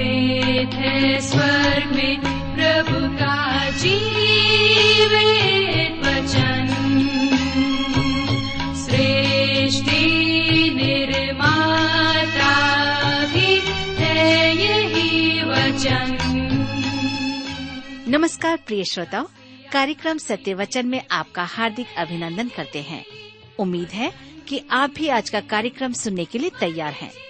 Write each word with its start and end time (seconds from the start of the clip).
वेद 0.00 0.74
है 0.74 1.20
में 1.96 2.20
प्रभु 2.54 3.14
का 3.14 3.70
जीवित 3.70 6.06
वचन। 6.06 6.68
सृष्टि 8.74 10.72
निर्माता 10.76 13.26
भी 13.26 13.60
है 14.04 14.56
यही 14.56 15.44
वचन। 15.44 16.16
नमस्कार 18.08 18.56
प्रिय 18.56 18.84
श्रोताओ, 18.84 19.28
कार्यक्रम 19.72 20.18
सत्य 20.18 20.54
वचन 20.54 20.86
में 20.86 21.02
आपका 21.10 21.44
हार्दिक 21.44 21.86
अभिनंदन 21.98 22.48
करते 22.48 22.78
हैं। 22.78 23.04
उम्मीद 23.58 23.88
है 23.88 24.12
कि 24.48 24.62
आप 24.70 24.92
भी 24.96 25.08
आज 25.08 25.30
का 25.30 25.40
कार्यक्रम 25.40 25.92
सुनने 25.92 26.24
के 26.24 26.38
लिए 26.38 26.50
तैयार 26.60 26.92
हैं। 26.92 27.29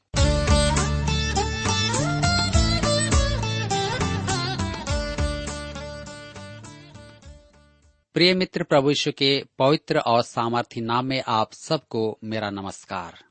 प्रिय 8.13 8.33
मित्र 8.33 8.63
प्रभु 8.63 8.89
यीशु 8.89 9.11
के 9.11 9.43
पवित्र 9.59 9.99
और 9.99 10.21
सामर्थ्य 10.21 10.81
नाम 10.81 11.05
में 11.05 11.23
आप 11.27 11.53
सबको 11.53 12.19
मेरा 12.23 12.49
नमस्कार। 12.49 13.23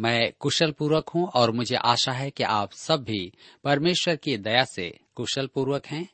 मैं 0.00 0.32
कुशल 0.40 0.70
पूर्वक 0.70 1.08
हूँ 1.08 1.28
और 1.28 1.50
मुझे 1.50 1.76
आशा 1.76 2.12
है 2.12 2.30
कि 2.30 2.42
आप 2.42 2.72
सब 2.72 3.04
भी 3.04 3.32
परमेश्वर 3.64 4.16
की 4.16 4.36
दया 4.36 4.64
से 4.64 5.00
कुशल 5.14 5.46
पूर्वक 5.46 5.86
हैं 5.86 6.08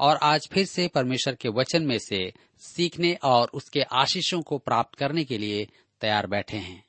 और 0.00 0.16
आज 0.16 0.48
फिर 0.52 0.64
से 0.66 0.88
परमेश्वर 0.88 1.34
के 1.34 1.48
वचन 1.48 1.82
में 1.82 1.98
से 1.98 2.32
सीखने 2.58 3.14
और 3.22 3.50
उसके 3.54 3.80
आशीषों 3.80 4.42
को 4.42 4.58
प्राप्त 4.58 4.98
करने 4.98 5.24
के 5.24 5.38
लिए 5.38 5.68
तैयार 6.00 6.26
बैठे 6.26 6.56
हैं। 6.56 6.84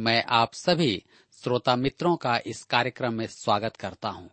मैं 0.00 0.24
आप 0.28 0.54
सभी 0.54 1.02
श्रोता 1.42 1.76
मित्रों 1.76 2.16
का 2.16 2.40
इस 2.46 2.62
कार्यक्रम 2.62 3.14
में 3.14 3.26
स्वागत 3.26 3.76
करता 3.76 4.08
हूँ। 4.08 4.30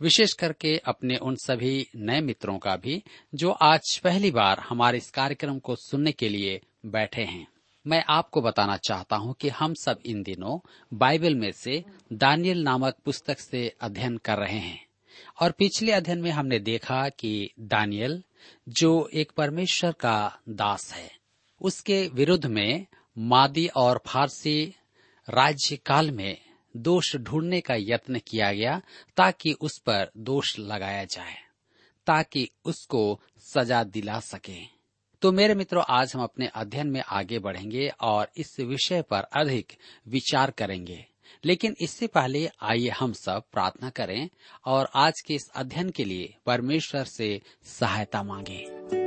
विशेष 0.00 0.32
करके 0.32 0.78
अपने 0.78 1.16
उन 1.16 1.36
सभी 1.36 1.88
नए 1.96 2.20
मित्रों 2.20 2.58
का 2.58 2.76
भी, 2.76 3.02
जो 3.34 3.50
आज 3.50 3.98
पहली 3.98 4.30
बार 4.30 4.58
हमारे 4.58 4.98
इस 4.98 5.10
कार्यक्रम 5.10 5.58
को 5.58 5.76
सुनने 5.76 6.12
के 6.12 6.28
लिए 6.28 6.60
बैठे 6.86 7.22
हैं। 7.22 7.46
मैं 7.86 8.04
आपको 8.08 8.40
बताना 8.40 8.76
चाहता 8.76 9.16
हूँ 9.16 9.34
कि 9.40 9.48
हम 9.48 9.74
सब 9.74 9.98
इन 10.06 10.22
दिनों 10.22 10.68
बाइबल 10.94 11.34
में 11.34 11.52
से 11.52 11.84
दानियल 12.12 12.62
नामक 12.62 12.96
पुस्तक 13.04 13.38
से 13.38 13.76
अध्ययन 13.80 14.16
कर 14.16 14.38
रहे 14.38 14.58
हैं। 14.58 14.86
और 15.40 15.50
पिछले 15.50 15.92
अध्ययन 15.92 16.18
में 16.18 16.30
हमने 16.30 16.58
देखा 16.58 17.08
कि 17.08 17.50
दानियल, 17.60 18.22
जो 18.68 19.10
एक 19.14 19.32
परमेश्वर 19.36 19.92
का 19.92 20.38
दास 20.48 20.94
है, 20.94 21.16
उसके 21.60 22.08
विरुद्ध 22.08 22.46
में 22.46 22.86
मादी 23.18 23.66
और 23.66 24.02
फारसी 24.06 24.74
राज्य 25.30 25.76
काल 25.76 26.10
में 26.10 26.36
दोष 26.76 27.16
ढूँढने 27.16 27.60
का 27.60 27.74
यत्न 27.78 28.18
किया 28.18 28.52
गया 28.52 28.82
ताकि 29.16 29.52
उस 29.52 29.78
पर 29.78 30.10
दोष 30.16 30.58
लगाया 30.58 31.04
जाए, 31.04 31.34
ताकि 32.06 32.50
उसको 32.64 33.20
सजा 33.38 33.84
दिला 33.84 34.20
सके। 34.20 34.74
तो 35.22 35.32
मेरे 35.32 35.54
मित्रों, 35.54 35.84
आज 35.88 36.12
हम 36.14 36.22
अपने 36.22 36.46
अध्ययन 36.46 36.86
में 36.86 37.00
आगे 37.00 37.38
बढ़ेंगे 37.38 37.88
और 38.00 38.30
इस 38.36 38.60
विषय 38.60 39.02
पर 39.02 39.22
अधिक 39.22 39.72
विचार 40.08 40.50
करेंगे। 40.50 41.06
लेकिन 41.44 41.76
इससे 41.80 42.06
पहले 42.06 42.50
आइए 42.62 42.88
हम 42.88 43.12
सब 43.12 43.42
प्रार्थना 43.52 43.90
करें 43.90 44.28
और 44.64 44.88
आज 44.94 45.20
के 45.20 45.34
इस 45.34 45.50
अध्ययन 45.50 45.90
के 45.90 46.04
लिए 46.04 46.34
परमेश्वर 46.46 47.04
से 47.04 47.42
सहायता 47.62 48.22
मांगे। 48.22 49.03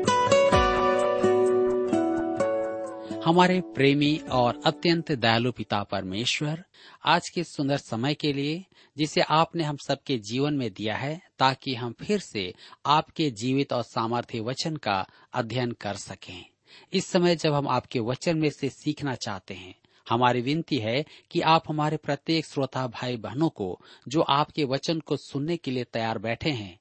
हमारे 3.25 3.61
प्रेमी 3.61 4.17
और 4.31 4.61
अत्यंत 4.66 5.11
दयालु 5.11 5.51
पिता 5.51 5.83
परमेश्वर, 5.83 6.63
आज 7.05 7.29
के 7.29 7.44
सुंदर 7.44 7.78
समय 7.78 8.13
के 8.13 8.33
लिए, 8.33 8.66
जिसे 8.97 9.22
आपने 9.22 9.63
हम 9.63 9.78
सबके 9.78 10.17
जीवन 10.17 10.53
में 10.53 10.73
दिया 10.73 10.95
है, 10.95 11.22
ताकि 11.39 11.75
हम 11.75 11.94
फिर 11.94 12.19
से 12.19 12.53
आपके 12.85 13.31
जीवित 13.31 13.73
और 13.73 13.83
सामर्थ्य 13.83 14.39
वचन 14.39 14.75
का 14.75 15.07
अध्ययन 15.33 15.72
कर 15.72 15.94
सकें। 15.94 16.45
इस 16.94 17.05
समय 17.05 17.35
जब 17.35 17.53
हम 17.53 17.67
आपके 17.67 18.00
वचन 18.00 18.38
में 18.38 18.50
से 18.50 18.69
सीखना 18.69 19.16
चाहते 19.16 19.53
हैं, 19.53 19.75
हमारी 20.09 20.41
विनती 20.41 20.78
है 20.78 21.05
कि 21.31 21.41
आप 21.41 21.63
हमारे 21.69 21.97
प्रत्येक 21.97 22.45
श्रोता 22.45 22.88
भाई 22.88 23.17
बहनों 23.17 23.49
को, 23.49 23.81
जो 24.07 24.22
आपके 24.22 24.63
वचन 24.63 24.99
को 24.99 25.17
सुनने 25.17 25.57
के 25.57 25.72
लिए 25.72 25.84
तैयार 25.84 26.17
बैठे 26.17 26.49
हैं, 26.49 26.79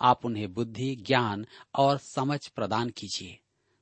आप 0.00 0.24
उन्हें 0.24 0.54
बुद्धि, 0.54 0.96
ज्ञान 0.96 1.46
और 1.74 1.98
समझ 1.98 2.48
प्रदान 2.48 2.88
कीजिए। 2.88 3.38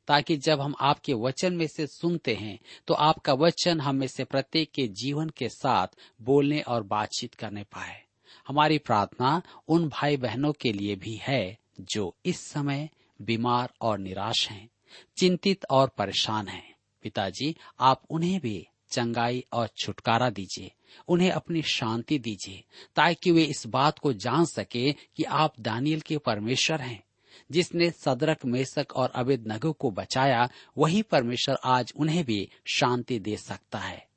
ताकि 0.08 0.36
जब 0.36 0.60
हम 0.60 0.74
आपके 0.80 1.12
वचन 1.12 1.54
में 1.54 1.66
से 1.66 1.86
सुनते 1.86 2.34
हैं 2.34 2.58
तो 2.86 2.94
आपका 2.94 3.32
वचन 3.32 3.80
हम 3.80 3.96
में 3.96 4.06
से 4.06 4.24
प्रत्येक 4.24 4.70
के 4.70 4.88
जीवन 4.88 5.28
के 5.28 5.48
साथ 5.48 5.86
बोलने 6.22 6.60
और 6.60 6.82
बातचीत 6.82 7.34
करने 7.34 7.62
पाए 7.62 8.02
हमारी 8.48 8.78
प्रार्थना 8.78 9.42
उन 9.68 9.88
भाई 9.88 10.16
बहनों 10.16 10.52
के 10.52 10.72
लिए 10.72 10.96
भी 10.96 11.14
है 11.22 11.58
जो 11.80 12.14
इस 12.24 12.40
समय 12.40 12.88
बीमार 13.22 13.72
और 13.80 13.98
निराश 13.98 14.48
हैं, 14.50 14.68
चिंतित 15.16 15.66
और 15.70 15.88
परेशान 15.88 16.48
हैं। 16.48 16.74
पिताजी 17.02 17.56
आप 17.80 18.02
उन्हें 18.10 18.40
भी 18.40 18.66
चंगाई 18.90 19.44
और 19.52 19.68
छुटकारा 19.76 20.30
दीजिए 20.30 20.72
उन्हें 21.08 21.30
अपनी 21.30 21.62
शांति 21.62 22.18
दीजिए 22.18 22.64
ताकि 22.96 23.30
वे 23.30 23.42
इस 23.44 23.66
बात 23.66 23.98
को 23.98 24.12
जान 24.12 24.44
सके 24.44 24.92
कि 24.92 25.24
आप 25.24 25.54
दानियल 25.60 26.00
के 26.00 26.18
परमेश्वर 26.18 26.80
हैं 26.80 27.02
जिसने 27.50 27.90
सदरक, 27.90 28.44
मेसक 28.44 28.86
और 28.96 29.10
अवैध 29.10 29.44
नगो 29.48 29.72
को 29.72 29.90
बचाया, 29.90 30.48
वही 30.78 31.02
परमेश्वर 31.02 31.56
आज 31.64 31.92
उन्हें 31.96 32.24
भी 32.24 32.48
शांति 32.66 33.18
दे 33.18 33.36
सकता 33.36 33.78
है। 33.78 34.08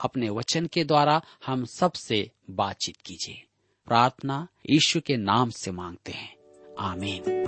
अपने 0.00 0.28
वचन 0.28 0.66
के 0.66 0.84
द्वारा 0.84 1.22
हम 1.46 1.64
सबसे 1.64 2.30
बातचीत 2.50 2.96
कीजिए। 2.96 3.42
प्रार्थना 3.86 4.48
यीशु 4.70 5.00
के 5.00 5.16
नाम 5.16 5.50
से 5.50 5.70
मांगते 5.70 6.12
हैं। 6.12 6.36
आमीन। 6.78 7.46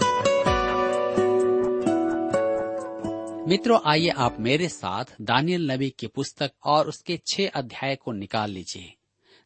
मित्रों, 3.48 3.80
आइए 3.86 4.08
आप 4.08 4.36
मेरे 4.41 4.69
साथ 4.69 5.04
दानियल 5.20 5.72
नबी 5.72 5.91
की 5.91 6.06
पुस्तक 6.06 6.52
और 6.64 6.88
उसके 6.88 7.20
छह 7.26 7.48
अध्याय 7.48 7.96
को 7.96 8.12
निकाल 8.12 8.50
लीजिए। 8.50 8.94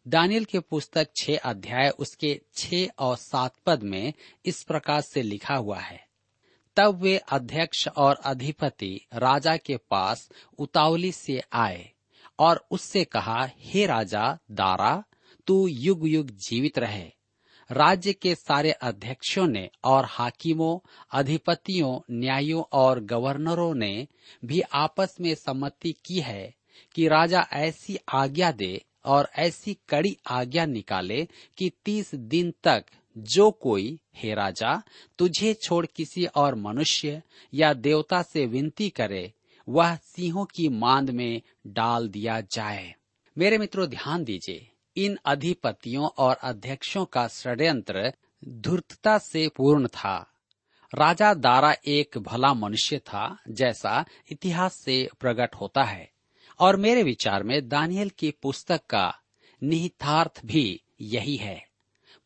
दानियल 0.08 0.44
के 0.44 0.58
पुस्तक 0.58 1.08
छह 1.16 1.36
अध्याय 1.36 1.88
उसके 1.88 2.40
छह 2.54 2.86
और 2.98 3.16
सात 3.16 3.54
पद 3.66 3.82
में 3.82 4.12
इस 4.46 4.62
प्रकार 4.62 5.00
से 5.00 5.22
लिखा 5.22 5.54
हुआ 5.54 5.78
है। 5.78 6.06
तब 6.76 7.00
वे 7.02 7.18
अध्यक्ष 7.18 7.88
और 7.88 8.14
अधिपति 8.14 9.06
राजा 9.14 9.56
के 9.56 9.76
पास 9.76 10.28
उतावली 10.58 11.12
से 11.12 11.42
आए 11.52 11.90
और 12.38 12.66
उससे 12.70 13.04
कहा, 13.04 13.50
हे 13.58 13.86
राजा, 13.86 14.38
दारा, 14.50 15.04
तू 15.46 15.66
युग 15.66 16.08
युग 16.08 16.30
जीवित 16.30 16.78
रहे। 16.78 17.12
राज्य 17.70 18.12
के 18.12 18.34
सारे 18.34 18.72
अध्यक्षों 18.72 19.46
ने 19.46 19.70
और 19.84 20.04
हाकिमों, 20.04 20.88
अधिपतियों 21.12 22.00
न्यायों 22.10 22.62
और 22.72 23.00
गवर्नरों 23.00 23.74
ने 23.74 24.08
भी 24.44 24.60
आपस 24.60 25.16
में 25.20 25.34
सम्मति 25.34 25.92
की 25.92 26.20
है 26.20 26.54
कि 26.94 27.08
राजा 27.08 27.46
ऐसी 27.52 27.98
आज्ञा 28.08 28.52
दे 28.52 28.84
और 29.04 29.28
ऐसी 29.36 29.78
कड़ी 29.88 30.16
आज्ञा 30.26 30.66
निकाले 30.66 31.28
कि 31.56 31.72
तीस 31.84 32.14
दिन 32.14 32.54
तक 32.64 32.84
जो 33.18 33.50
कोई, 33.50 34.00
हे 34.14 34.34
राजा, 34.34 34.82
तुझे 35.18 35.54
छोड़ 35.54 35.86
किसी 35.86 36.26
और 36.26 36.54
मनुष्य 36.54 37.22
या 37.54 37.72
देवता 37.72 38.22
से 38.22 38.46
विनती 38.46 38.90
करे, 38.90 39.32
वह 39.68 39.96
सिंहों 39.96 40.44
की 40.44 40.68
मांद 40.68 41.10
में 41.10 41.42
डाल 41.66 42.08
दिया 42.08 42.40
जाए। 42.40 42.94
मेरे 43.38 43.58
मित्रों, 43.58 43.88
ध्यान 43.88 44.24
दीजिए, 44.24 44.70
इन 44.96 45.18
अधिपतियों 45.24 46.08
और 46.18 46.36
अध्यक्षों 46.36 47.04
का 47.04 47.28
षड्यंत्र 47.28 48.12
धूर्तता 48.48 49.18
से 49.18 49.48
पूर्ण 49.48 49.86
था। 49.86 50.30
राजा 50.94 51.34
दारा 51.34 51.74
एक 51.86 52.18
भला 52.18 52.54
मनुष्य 52.54 52.98
था, 52.98 53.38
जैसा 53.48 54.04
इतिहास 54.32 54.74
से 54.74 55.08
प्रकट 55.20 55.54
होता 55.54 55.82
है। 55.82 56.10
और 56.60 56.76
मेरे 56.76 57.02
विचार 57.02 57.42
में 57.42 57.68
दानियल 57.68 58.08
की 58.08 58.30
पुस्तक 58.30 58.80
का 58.86 59.14
निहितार्थ 59.62 60.40
भी 60.44 60.80
यही 61.00 61.36
है। 61.36 61.68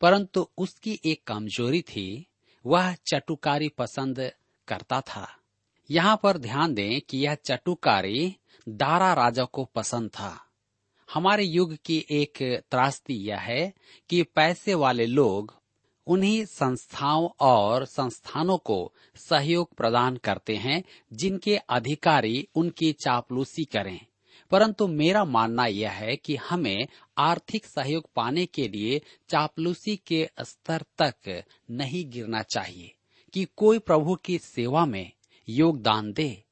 परंतु 0.01 0.49
उसकी 0.57 0.99
एक 1.05 1.23
कमज़ोरी 1.27 1.81
थी, 1.81 2.27
वह 2.65 2.95
चटुकारी 3.07 3.69
पसंद 3.69 4.31
करता 4.67 5.01
था। 5.01 5.37
यहाँ 5.91 6.19
पर 6.23 6.37
ध्यान 6.37 6.73
दें 6.73 7.01
कि 7.01 7.17
यह 7.17 7.35
चटुकारी 7.35 8.35
दारा 8.69 9.13
राजा 9.13 9.43
को 9.43 9.65
पसंद 9.65 10.09
था। 10.09 10.45
हमारे 11.13 11.43
युग 11.43 11.77
की 11.85 12.05
एक 12.11 12.63
त्रासदी 12.71 13.13
यह 13.13 13.39
है 13.39 13.73
कि 14.09 14.23
पैसे 14.23 14.73
वाले 14.73 15.05
लोग 15.05 15.55
उन्हीं 16.07 16.45
संस्थाओं 16.45 17.29
और 17.39 17.85
संस्थानों 17.85 18.57
को 18.57 18.93
सहयोग 19.15 19.75
प्रदान 19.75 20.17
करते 20.17 20.55
हैं, 20.55 20.83
जिनके 21.13 21.57
अधिकारी 21.57 22.47
उनकी 22.55 22.93
चापलूसी 22.93 23.65
करें। 23.65 24.05
परंतु 24.51 24.87
मेरा 24.87 25.23
मानना 25.25 25.65
यह 25.65 25.91
है 25.91 26.15
कि 26.15 26.35
हमें 26.35 26.87
आर्थिक 27.17 27.65
सहयोग 27.65 28.09
पाने 28.15 28.45
के 28.45 28.67
लिए 28.67 29.01
चापलूसी 29.29 29.95
के 30.07 30.27
स्तर 30.41 30.83
तक 31.01 31.43
नहीं 31.71 32.09
गिरना 32.09 32.41
चाहिए 32.41 32.91
कि 33.33 33.45
कोई 33.57 33.79
प्रभु 33.79 34.15
की 34.15 34.37
सेवा 34.37 34.85
में 34.85 35.11
योगदान 35.47 36.11
दे। 36.13 36.43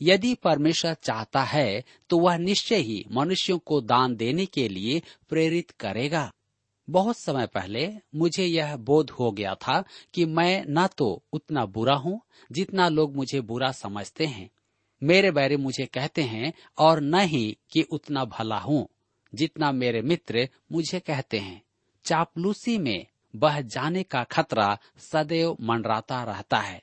यदि 0.00 0.34
परमेश्वर 0.34 0.94
चाहता 0.94 1.42
है 1.42 1.84
तो 2.10 2.18
वह 2.18 2.36
निश्चय 2.36 2.76
ही 2.76 3.04
मनुष्यों 3.12 3.58
को 3.58 3.80
दान 3.80 4.16
देने 4.16 4.46
के 4.46 4.68
लिए 4.68 5.02
प्रेरित 5.28 5.70
करेगा। 5.70 6.30
बहुत 6.88 7.16
समय 7.16 7.46
पहले 7.46 7.88
मुझे 8.14 8.44
यह 8.44 8.76
बोध 8.76 9.10
हो 9.10 9.30
गया 9.32 9.54
था 9.54 9.82
कि 10.14 10.24
मैं 10.24 10.64
न 10.68 10.86
तो 10.86 11.22
उतना 11.32 11.64
बुरा 11.66 11.94
हूँ, 11.94 12.20
जितना 12.52 12.88
लोग 12.88 13.16
मुझे 13.16 13.40
बुरा 13.40 13.70
समझते 13.72 14.26
हैं। 14.26 14.50
मेरे 15.02 15.30
बारे 15.30 15.56
मुझे 15.56 15.86
कहते 15.86 16.22
हैं 16.22 16.52
और 16.78 17.00
न 17.00 17.20
ही 17.20 17.56
कि 17.70 17.82
उतना 17.82 18.24
भला 18.24 18.58
हूँ, 18.58 18.88
जितना 19.34 19.72
मेरे 19.72 20.02
मित्र 20.02 20.48
मुझे 20.72 21.00
कहते 21.00 21.38
हैं। 21.38 21.62
चापलूसी 22.04 22.78
में 22.78 23.06
बह 23.36 23.60
जाने 23.60 24.02
का 24.02 24.24
खतरा 24.24 24.78
सदैव 24.98 25.56
मंडराता 25.60 26.22
रहता 26.22 26.58
है। 26.58 26.82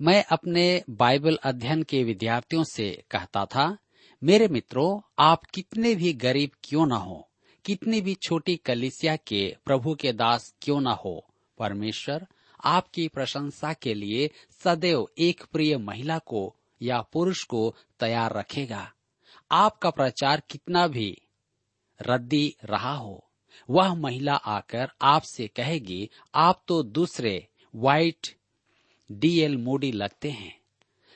मैं 0.00 0.24
अपने 0.24 0.82
बाइबल 0.90 1.38
अध्ययन 1.42 1.82
के 1.82 2.04
विद्यार्थियों 2.04 2.64
से 2.64 3.04
कहता 3.10 3.44
था, 3.44 3.78
मेरे 4.22 4.48
मित्रों, 4.48 5.00
आप 5.18 5.44
कितने 5.44 5.94
भी 5.94 6.12
गरीब 6.12 6.50
क्यों 6.64 6.86
न 6.86 6.92
हो, 6.92 7.28
कितनी 7.64 8.00
भी 8.00 8.14
छोटी 8.14 8.56
कलिसिया 8.56 9.16
के 9.16 9.56
प्रभु 9.64 9.94
के 9.94 10.12
दास 10.12 10.54
क्यों 10.62 10.80
न 10.80 10.86
हो, 10.86 11.24
परमेश्वर 11.58 12.26
आपकी 12.64 13.08
प्रशंसा 13.08 13.72
के 13.72 13.94
लिए 13.94 14.30
सदैव 14.64 15.08
एक 15.18 15.44
प्रिय 15.52 15.76
महिला 15.78 16.18
को 16.18 16.54
या 16.82 17.00
पुरुष 17.02 17.44
को 17.44 17.74
तैयार 18.00 18.32
रखेगा। 18.32 18.92
आपका 19.50 19.90
प्रचार 19.90 20.42
कितना 20.50 20.86
भी 20.86 21.22
रद्दी 22.02 22.56
रहा 22.64 22.92
हो, 22.92 23.30
वह 23.70 23.94
महिला 23.94 24.34
आकर 24.34 24.90
आपसे 25.02 25.48
कहेगी, 25.48 26.10
आप 26.34 26.62
तो 26.68 26.82
दूसरे 26.82 27.48
वाइट 27.74 28.36
डीएल 29.12 29.56
मोडी 29.56 29.92
लगते 29.92 30.30
हैं। 30.30 30.60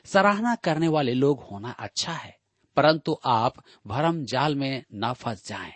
सराहना 0.05 0.55
करने 0.55 0.89
वाले 0.89 1.15
लोग 1.15 1.41
होना 1.43 1.71
अच्छा 1.71 2.13
है, 2.13 2.39
परंतु 2.77 3.19
आप 3.25 3.55
भरम 3.87 4.25
जाल 4.25 4.55
में 4.55 4.85
न 4.95 5.13
फंस 5.13 5.47
जाएँ। 5.49 5.73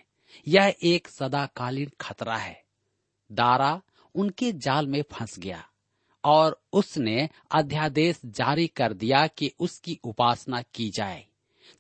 यह 0.49 0.75
एक 0.83 1.09
सदाकालीन 1.09 1.91
खतरा 2.01 2.37
है। 2.37 2.65
दारा 3.33 3.83
उनके 4.15 4.53
जाल 4.53 4.87
में 4.87 5.03
फंस 5.03 5.39
गया। 5.39 5.69
और 6.27 6.63
उसने 6.73 7.29
अध्यादेश 7.51 8.21
जारी 8.25 8.67
कर 8.67 8.93
दिया 8.93 9.27
कि 9.27 9.51
उसकी 9.61 9.99
उपासना 10.05 10.63
की 10.63 10.91
जाए। 10.91 11.27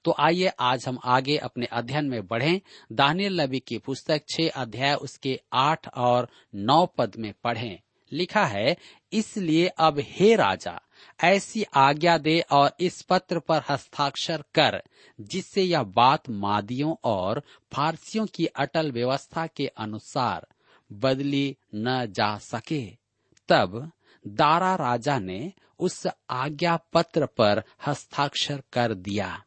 तो 0.04 0.14
आइए 0.19 0.46
आज 0.46 0.88
हम 0.88 0.98
आगे 1.04 1.37
अपने 1.37 1.66
अध्ययन 1.66 2.04
में 2.04 2.26
बढ़ें। 2.26 2.60
दानियल 2.93 3.40
नबी 3.40 3.60
की 3.60 3.78
पुस्तक 3.78 4.22
छह 4.28 4.48
अध्याय 4.48 4.94
उसके 4.94 5.40
आठ 5.52 5.88
और 5.94 6.28
नौ 6.54 6.87
पद 6.87 7.16
में 7.19 7.34
पढ़ें। 7.44 7.78
लिखा 8.12 8.44
है, 8.44 8.76
इसलिए 9.12 9.66
अब 9.66 9.96
हे 9.98 10.37
राजा, 10.37 10.81
ऐसी 11.25 11.62
आज्ञा 11.62 12.19
दे 12.19 12.40
और 12.40 12.70
इस 12.81 13.02
पत्र 13.02 13.38
पर 13.38 13.62
हस्ताक्षर 13.70 14.44
कर, 14.54 14.82
जिससे 15.20 15.62
यह 15.62 15.82
बात 15.82 16.28
मादियों 16.31 16.94
और 17.04 17.43
फारसियों 17.72 18.26
की 18.26 18.46
अटल 18.46 18.93
व्यवस्था 18.93 19.46
के 19.46 19.66
अनुसार 19.66 20.46
बदली 20.93 21.56
न 21.75 22.06
जा 22.12 22.38
सके। 22.38 23.06
तब 23.48 23.93
दारा 24.26 24.75
राजा 24.75 25.19
ने 25.19 25.52
उस 25.78 26.06
आज्ञा 26.31 26.76
पत्र 26.76 27.26
पर 27.26 27.62
हस्ताक्षर 27.87 28.62
कर 28.73 28.94
दिया। 28.94 29.44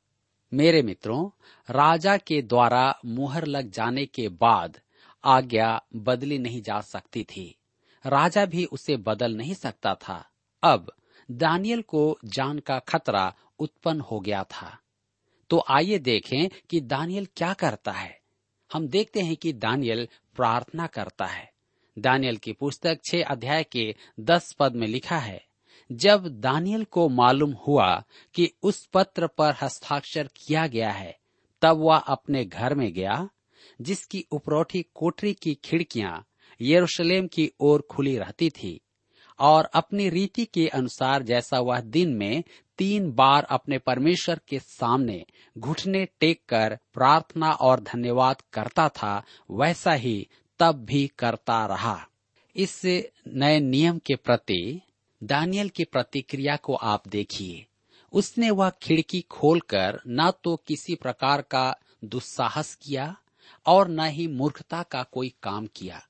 मेरे 0.54 0.82
मित्रों, 0.82 1.30
राजा 1.74 2.18
के 2.18 2.42
द्वारा 2.42 3.00
मुहर 3.06 3.46
लग 3.46 3.72
जाने 3.72 4.06
के 4.06 4.30
बाद 4.30 4.80
आज्ञा 5.24 5.82
बदली 5.96 6.38
नहीं 6.38 6.62
जा 6.62 6.82
सकती 6.82 7.24
थी। 7.24 7.56
राजा 8.06 8.46
भी 8.46 8.66
उसे 8.66 8.98
बदल 8.98 9.36
नहीं 9.36 9.54
सकता 9.54 9.96
था। 9.96 10.30
अब 10.64 10.92
दानियल 11.32 11.82
को 11.82 12.20
जान 12.26 12.60
का 12.60 12.80
खतरा 12.80 13.36
उत्पन्न 13.60 14.02
हो 14.02 14.20
गया 14.20 14.44
था। 14.44 14.80
तो 15.50 15.64
आइए 15.70 16.00
देखें 16.00 16.50
कि 16.70 16.82
दानियल 16.82 17.28
क्या 17.38 17.54
करता 17.54 17.92
है। 17.92 18.20
हम 18.74 18.88
देखते 18.88 19.20
हैं 19.20 19.36
कि 19.36 19.54
दानियल 19.54 20.08
प्रार्थना 20.36 20.88
करता 20.88 21.26
है। 21.26 21.59
दानियल 22.00 22.38
की 22.38 22.54
पुस्तक 22.54 23.00
छह 23.06 23.24
अध्याय 23.24 23.64
के 23.64 23.96
दस 24.20 24.54
पद 24.60 24.76
में 24.76 24.88
लिखा 24.88 25.18
है, 25.18 25.42
जब 25.92 26.28
दानियल 26.40 26.84
को 26.84 27.08
मालूम 27.10 27.54
हुआ 27.68 28.04
कि 28.36 28.52
उस 28.64 28.86
पत्र 28.86 29.28
पर 29.28 29.54
हस्ताक्षर 29.62 30.30
किया 30.36 30.68
गया 30.68 30.92
है, 30.92 31.18
तब 31.62 31.78
वह 31.78 31.98
अपने 31.98 32.46
घर 32.46 32.76
में 32.76 32.92
गया, 32.94 33.30
जिसकी 33.82 34.26
उपरोठी 34.32 34.86
कोठरी 34.96 35.34
की 35.34 35.54
खिड़कियाँ 35.64 36.26
यरूशलेम 36.62 37.28
की 37.28 37.52
ओर 37.60 37.88
खुली 37.92 38.18
रहती 38.18 38.50
थी, 38.50 38.80
और 39.40 39.70
अपनी 39.74 40.10
रीति 40.10 40.46
के 40.46 40.68
अनुसार 40.68 41.24
जैसा 41.24 41.60
वह 41.60 41.80
दिन 41.80 42.14
में 42.14 42.44
तीन 42.78 43.12
बार 43.12 43.44
अपने 43.44 43.78
परमेश्वर 43.78 44.40
के 44.48 44.60
सामने 44.60 45.24
घुटने 45.58 46.06
टेक 46.20 46.42
कर 46.50 46.78
प्रार्थना 46.94 47.52
और 47.52 47.80
धन्यवाद 47.80 48.42
करता 48.54 48.90
था, 48.90 49.24
वैसा 49.52 49.94
ही 49.94 50.28
तब 50.60 50.76
भी 50.76 51.08
करता 51.08 51.66
रहा। 51.66 52.08
इस 52.56 52.82
नए 53.28 53.60
नियम 53.60 54.00
के 54.00 54.16
प्रति, 54.16 54.82
दानियल 55.24 55.70
की 55.70 55.84
प्रतिक्रिया 55.84 56.56
को 56.56 56.76
आप 56.76 57.08
देखिए। 57.08 57.66
उसने 58.14 58.50
वह 58.52 58.70
खिड़की 58.70 59.22
खोलकर 59.22 60.02
न 60.08 60.32
तो 60.44 60.56
किसी 60.56 60.96
प्रकार 60.96 61.42
का 61.42 61.76
दुस्साहस 62.04 62.76
किया 62.76 63.16
और 63.66 63.88
न 63.88 64.00
ही 64.00 64.28
मूर्खता 64.28 64.84
का 64.84 65.04
कोई 65.04 65.34
काम 65.44 65.68
किया। 65.68 66.02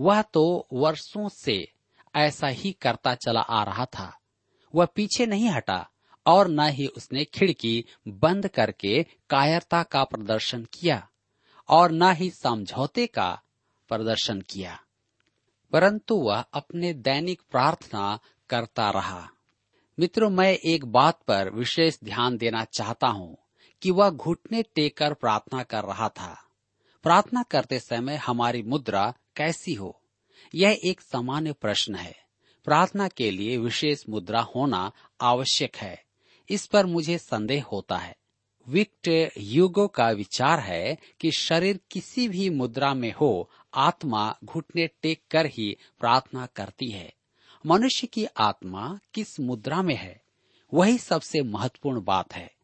वह 0.00 0.22
तो 0.22 0.66
वर्षों 0.72 1.28
से 1.28 1.72
ऐसा 2.14 2.46
ही 2.46 2.72
करता 2.72 3.14
चला 3.14 3.40
आ 3.40 3.64
रहा 3.64 3.84
था। 3.84 4.18
वह 4.74 4.84
पीछे 4.84 5.26
नहीं 5.26 5.48
हटा 5.48 5.90
और 6.26 6.48
न 6.48 6.60
ही 6.60 6.86
उसने 6.86 7.24
खिड़की 7.24 7.84
बंद 8.08 8.48
करके 8.48 9.02
कायरता 9.30 9.82
का 9.82 10.04
प्रदर्शन 10.04 10.66
किया 10.72 11.08
और 11.68 11.92
न 11.92 12.12
ही 12.12 12.30
समझौते 12.30 13.06
का 13.06 13.40
प्रदर्शन 13.96 14.40
किया। 14.40 14.80
परंतु 15.72 16.14
वह 16.14 16.40
अपने 16.40 16.92
दैनिक 16.92 17.42
प्रार्थना 17.50 18.18
करता 18.50 18.90
रहा। 18.90 19.30
मित्रों, 19.98 20.30
मैं 20.30 20.52
एक 20.52 20.84
बात 20.84 21.20
पर 21.28 21.50
विशेष 21.50 21.98
ध्यान 22.04 22.36
देना 22.36 22.64
चाहता 22.64 23.06
हूँ 23.06 23.36
कि 23.82 23.90
वह 23.90 24.10
घुटने 24.10 24.62
टेकर 24.62 25.14
प्रार्थना 25.14 25.62
कर 25.62 25.84
रहा 25.84 26.08
था। 26.08 26.48
प्रार्थना 27.02 27.42
करते 27.42 27.78
समय 27.78 28.16
हमारी 28.16 28.62
मुद्रा 28.62 29.14
कैसी 29.36 29.74
हो? 29.74 30.02
यह 30.54 30.78
एक 30.84 31.00
सामान्य 31.00 31.52
प्रश्न 31.52 31.94
है। 31.94 32.16
प्रार्थना 32.64 33.08
के 33.08 33.30
लिए 33.30 33.56
विशेष 33.56 34.04
मुद्रा 34.08 34.40
होना 34.40 34.92
आवश्यक 35.20 35.76
है। 35.76 36.04
इस 36.50 36.66
पर 36.66 36.86
मुझे 36.86 37.18
संदेह 37.18 37.64
होता 37.64 37.96
है। 37.96 38.16
विक्ट 38.68 39.30
युगो 39.38 39.88
का 39.88 40.10
विचार 40.10 40.60
है 40.60 40.98
कि 41.20 41.30
शरीर 41.32 41.80
किसी 41.90 42.28
भी 42.28 42.50
मुद्रा 42.50 42.94
में 42.94 43.12
हो 43.12 43.50
आत्मा 43.74 44.36
घुटने 44.44 44.86
टेक 44.86 45.22
कर 45.30 45.46
ही 45.46 45.76
प्रार्थना 46.00 46.46
करती 46.46 46.90
है। 46.90 47.14
मनुष्य 47.66 48.06
की 48.06 48.24
आत्मा 48.24 48.98
किस 49.14 49.40
मुद्रा 49.40 49.82
में 49.82 49.96
है, 49.96 50.22
वही 50.74 50.98
सबसे 50.98 51.42
महत्वपूर्ण 51.42 52.04
बात 52.04 52.34
है। 52.34 52.54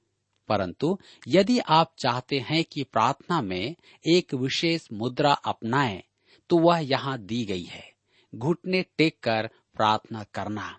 परंतु 0.49 0.99
यदि 1.29 1.59
आप 1.59 1.95
चाहते 1.99 2.38
हैं 2.38 2.64
कि 2.64 2.85
प्रार्थना 2.85 3.43
में 3.43 3.76
एक 4.07 4.35
विशेष 4.35 4.88
मुद्रा 4.93 5.33
अपनाएँ 5.33 6.02
तो 6.49 6.59
वह 6.59 6.79
यहाँ 6.79 7.19
दी 7.19 7.45
गई 7.45 7.64
है। 7.64 7.93
घुटने 8.35 8.83
टेक 8.83 9.21
कर 9.23 9.50
प्रार्थना 9.75 10.25
करना। 10.25 10.79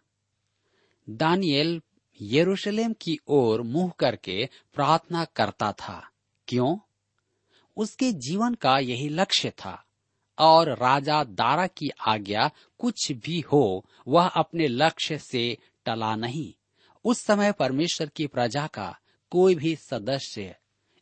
दानियल 1.10 1.82
यरूशलेम 2.22 2.94
की 2.94 3.18
ओर 3.28 3.62
मुँह 3.62 3.92
करके 4.00 4.50
प्रार्थना 4.74 5.26
करता 5.26 5.72
था। 5.72 6.10
क्यों? 6.48 6.78
उसके 7.78 8.12
जीवन 8.12 8.54
का 8.54 8.80
यही 8.80 9.10
लक्ष्य 9.10 9.50
था। 9.50 9.86
और 10.42 10.70
राजा 10.70 11.24
दारा 11.24 11.68
की 11.68 11.90
आज्ञा 12.08 12.52
कुछ 12.80 13.12
भी 13.12 13.40
हो, 13.40 13.86
वह 14.08 14.28
अपने 14.28 14.68
लक्ष्य 14.68 15.18
से 15.18 15.58
टला 15.86 16.16
नहीं। 16.16 16.54
उस 17.06 17.20
समय 17.20 17.52
परमेश्वर 17.52 18.08
की 18.08 18.28
प्रजा 18.28 18.68
का 18.68 18.98
कोई 19.32 19.56
भी 19.56 19.76
सदस्य 19.76 20.56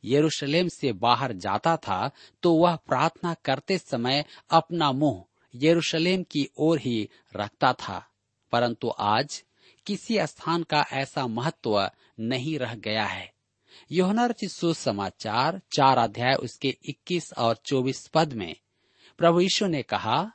यरूशलेम 0.06 0.68
से 0.68 0.92
बाहर 0.94 1.34
जाता 1.34 1.78
था 1.78 2.12
तो 2.44 2.54
वह 2.54 2.76
प्रार्थना 2.76 3.34
करते 3.34 3.78
समय 3.78 4.26
अपना 4.52 4.92
मुँह 4.92 5.24
यरूशलेम 5.56 6.24
की 6.24 6.50
ओर 6.58 6.80
ही 6.80 7.10
रखता 7.36 7.74
था। 7.74 8.06
परंतु 8.52 8.94
आज 9.00 9.44
किसी 9.86 10.18
स्थान 10.28 10.64
का 10.64 10.86
ऐसा 10.94 11.28
महत्व 11.28 11.90
नहीं 12.20 12.60
रह 12.60 12.76
गया 12.76 13.06
है। 13.06 13.34
योहनर 13.92 14.36
सुसमाचार 14.44 15.62
चार 15.72 15.98
अध्याय 15.98 16.34
उसके 16.34 16.78
21 16.90 17.34
और 17.34 17.58
24 17.66 18.08
पद 18.08 18.34
में 18.34 18.56
प्रभु 19.20 19.42
यीशु 19.42 19.68
ने 19.68 19.84
कहा, 19.84 20.32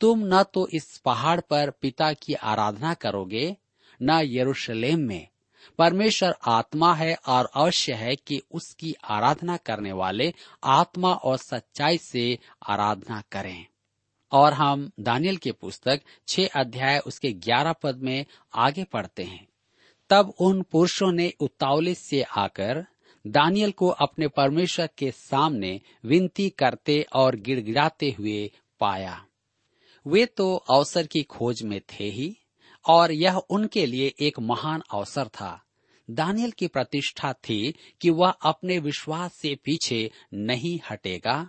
तुम 0.00 0.20
न 0.24 0.42
तो 0.42 0.68
इस 0.68 0.98
पहाड़ 0.98 1.40
पर 1.40 1.70
पिता 1.70 2.12
की 2.12 2.34
आराधना 2.34 2.94
करोगे, 2.94 3.56
न 4.02 4.20
यरूशलेम 4.24 4.98
में। 4.98 5.28
परमेश्वर 5.78 6.34
आत्मा 6.46 6.94
है 6.94 7.16
और 7.26 7.50
अवश्य 7.54 7.92
है 7.92 8.16
कि 8.16 8.42
उसकी 8.50 8.94
आराधना 9.04 9.56
करने 9.56 9.92
वाले 9.92 10.34
आत्मा 10.64 11.12
और 11.12 11.36
सच्चाई 11.36 11.98
से 11.98 12.38
आराधना 12.68 13.22
करें। 13.32 13.66
और 14.32 14.52
हम 14.52 14.90
दानियल 15.00 15.36
की 15.36 15.52
पुस्तक 15.52 16.00
छह 16.28 16.46
अध्याय 16.46 16.98
उसके 16.98 17.32
ग्यारह 17.32 17.72
पद 17.72 17.96
में 17.96 18.26
आगे 18.54 18.84
पढ़ते 18.84 19.24
हैं। 19.24 19.48
तब 20.10 20.34
उन 20.38 20.62
पुरुषों 20.62 21.12
ने 21.12 21.32
उतावले 21.40 21.94
से 21.94 22.22
आकर 22.22 22.86
दानियल 23.26 23.70
को 23.70 23.88
अपने 23.88 24.28
परमेश्वर 24.28 24.88
के 24.98 25.10
सामने 25.10 25.80
विनती 26.04 26.50
करते 26.50 27.06
और 27.12 27.36
गिड़गिड़ाते 27.36 28.10
हुए 28.18 28.52
पाया। 28.80 29.26
वे 30.06 30.26
तो 30.26 30.56
अवसर 30.56 31.06
की 31.06 31.22
खोज 31.22 31.62
में 31.62 31.80
थे 31.80 32.04
ही, 32.04 32.36
और 32.88 33.12
यह 33.12 33.36
उनके 33.36 33.86
लिए 33.86 34.14
एक 34.20 34.40
महान 34.40 34.82
अवसर 34.92 35.28
था। 35.28 35.64
दानियल 36.10 36.50
की 36.50 36.66
प्रतिष्ठा 36.66 37.32
थी 37.32 37.74
कि 38.00 38.10
वह 38.10 38.30
अपने 38.30 38.78
विश्वास 38.78 39.34
से 39.34 39.54
पीछे 39.54 40.10
नहीं 40.34 40.80
हटेगा, 40.90 41.48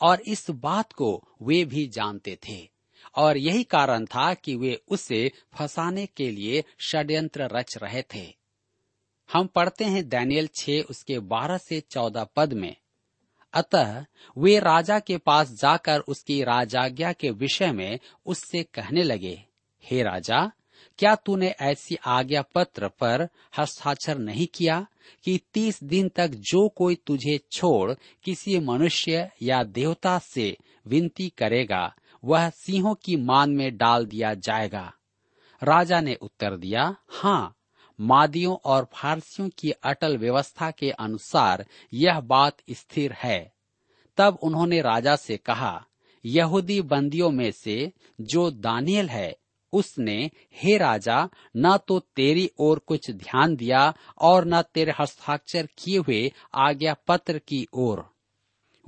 और 0.00 0.20
इस 0.20 0.50
बात 0.50 0.92
को 0.92 1.28
वे 1.42 1.64
भी 1.64 1.86
जानते 1.86 2.38
थे, 2.48 2.70
और 3.16 3.36
यही 3.36 3.62
कारण 3.62 4.04
था 4.04 4.34
कि 4.34 4.56
वे 4.56 4.82
उसे 4.88 5.32
फंसाने 5.54 6.06
के 6.06 6.30
लिए 6.30 6.64
षड्यंत्र 6.80 7.48
रच 7.52 7.76
रहे 7.76 8.02
थे। 8.02 8.39
हम 9.32 9.46
पढ़ते 9.46 9.84
हैं 9.84 10.08
दैनियल 10.08 10.48
छे 10.54 10.80
उसके 10.80 11.18
बारह 11.18 11.58
से 11.58 11.80
चौदह 11.80 12.24
पद 12.36 12.52
में। 12.52 12.74
अतः 13.54 14.04
वे 14.38 14.58
राजा 14.58 14.98
के 14.98 15.16
पास 15.18 15.50
जाकर 15.52 16.00
उसकी 16.00 16.42
राजाज्ञा 16.42 17.12
के 17.12 17.30
विषय 17.30 17.72
में 17.72 17.98
उससे 18.26 18.62
कहने 18.62 19.02
लगे, 19.02 19.44
हे 19.84 20.02
राजा, 20.02 20.50
क्या 20.98 21.14
तूने 21.14 21.48
ऐसी 21.60 21.96
आज्ञा 22.06 22.42
पत्र 22.54 22.88
पर 22.88 23.28
हस्ताक्षर 23.58 24.18
नहीं 24.18 24.46
किया 24.46 24.86
कि 25.24 25.40
तीस 25.54 25.82
दिन 25.84 26.08
तक 26.08 26.28
जो 26.28 26.68
कोई 26.68 26.94
तुझे 27.06 27.38
छोड़ 27.52 27.92
किसी 28.24 28.58
मनुष्य 28.58 29.30
या 29.42 29.62
देवता 29.62 30.18
से 30.18 30.56
विनती 30.86 31.28
करेगा, 31.28 31.94
वह 32.24 32.48
सिंहों 32.50 32.94
की 32.94 33.16
मान 33.16 33.50
में 33.50 33.76
डाल 33.76 34.06
दिया 34.06 34.34
जाएगा? 34.34 34.92
राजा 35.62 36.00
ने 36.00 36.14
उत्तर 36.14 36.56
दिया 36.56 36.94
हाँ 37.08 37.56
मादियों 38.00 38.56
और 38.64 38.88
फारसियों 38.92 39.50
की 39.58 39.70
अटल 39.70 40.18
व्यवस्था 40.18 40.70
के 40.70 40.90
अनुसार 40.90 41.66
यह 41.92 42.20
बात 42.20 42.56
स्थिर 42.70 43.12
है। 43.12 43.52
तब 44.16 44.38
उन्होंने 44.42 44.80
राजा 44.80 45.16
से 45.16 45.36
कहा, 45.36 45.86
यहूदी 46.24 46.80
बंदियों 46.80 47.30
में 47.30 47.50
से 47.50 47.92
जो 48.20 48.50
दानियल 48.50 49.08
है, 49.08 49.36
उसने, 49.72 50.30
हे 50.54 50.78
राजा, 50.78 51.28
न 51.56 51.78
तो 51.88 51.98
तेरी 51.98 52.50
ओर 52.58 52.78
कुछ 52.78 53.10
ध्यान 53.10 53.56
दिया 53.56 53.94
और 54.18 54.44
न 54.44 54.62
तेरे 54.62 54.92
हस्ताक्षर 55.00 55.68
किए 55.78 55.98
हुए 55.98 56.32
आज्ञा 56.54 56.94
पत्र 56.94 57.38
की 57.38 57.66
ओर। 57.74 58.14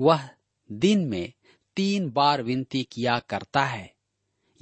वह 0.01 0.29
दिन 0.73 1.05
में 1.05 1.33
तीन 1.77 2.11
बार 2.11 2.43
विनती 2.43 2.83
किया 2.83 3.19
करता 3.19 3.65
है। 3.65 3.95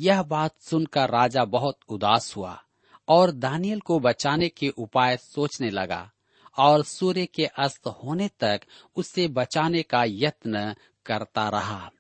यह 0.01 0.23
बात 0.23 0.61
सुनकर 0.61 1.11
राजा 1.11 1.45
बहुत 1.45 1.79
उदास 1.89 2.37
हुआ। 2.37 2.65
और 3.09 3.31
दानियल 3.31 3.81
को 3.81 4.01
बचाने 4.01 4.49
के 4.49 4.69
उपाय 4.69 5.17
सोचने 5.17 5.71
लगा 5.71 6.13
और 6.59 6.85
सूर्य 6.85 7.27
के 7.27 7.47
अस्त 7.47 7.87
होने 7.87 8.31
तक 8.41 8.61
उसे 8.97 9.29
बचाने 9.29 9.83
का 9.83 10.05
यत्न 10.07 10.75
करता 11.07 11.49
रहा। 11.49 11.91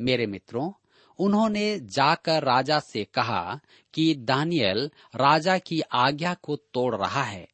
मेरे 0.00 0.26
मित्रों, 0.26 0.72
उन्होंने 1.18 1.78
जाकर 1.80 2.44
राजा 2.44 2.80
से 2.80 3.04
कहा 3.04 3.60
कि 3.94 4.14
दानियल 4.14 4.90
राजा 5.16 5.58
की 5.58 5.80
आज्ञा 5.80 6.34
को 6.34 6.56
तोड़ 6.56 6.96
रहा 6.96 7.22
है। 7.22 7.48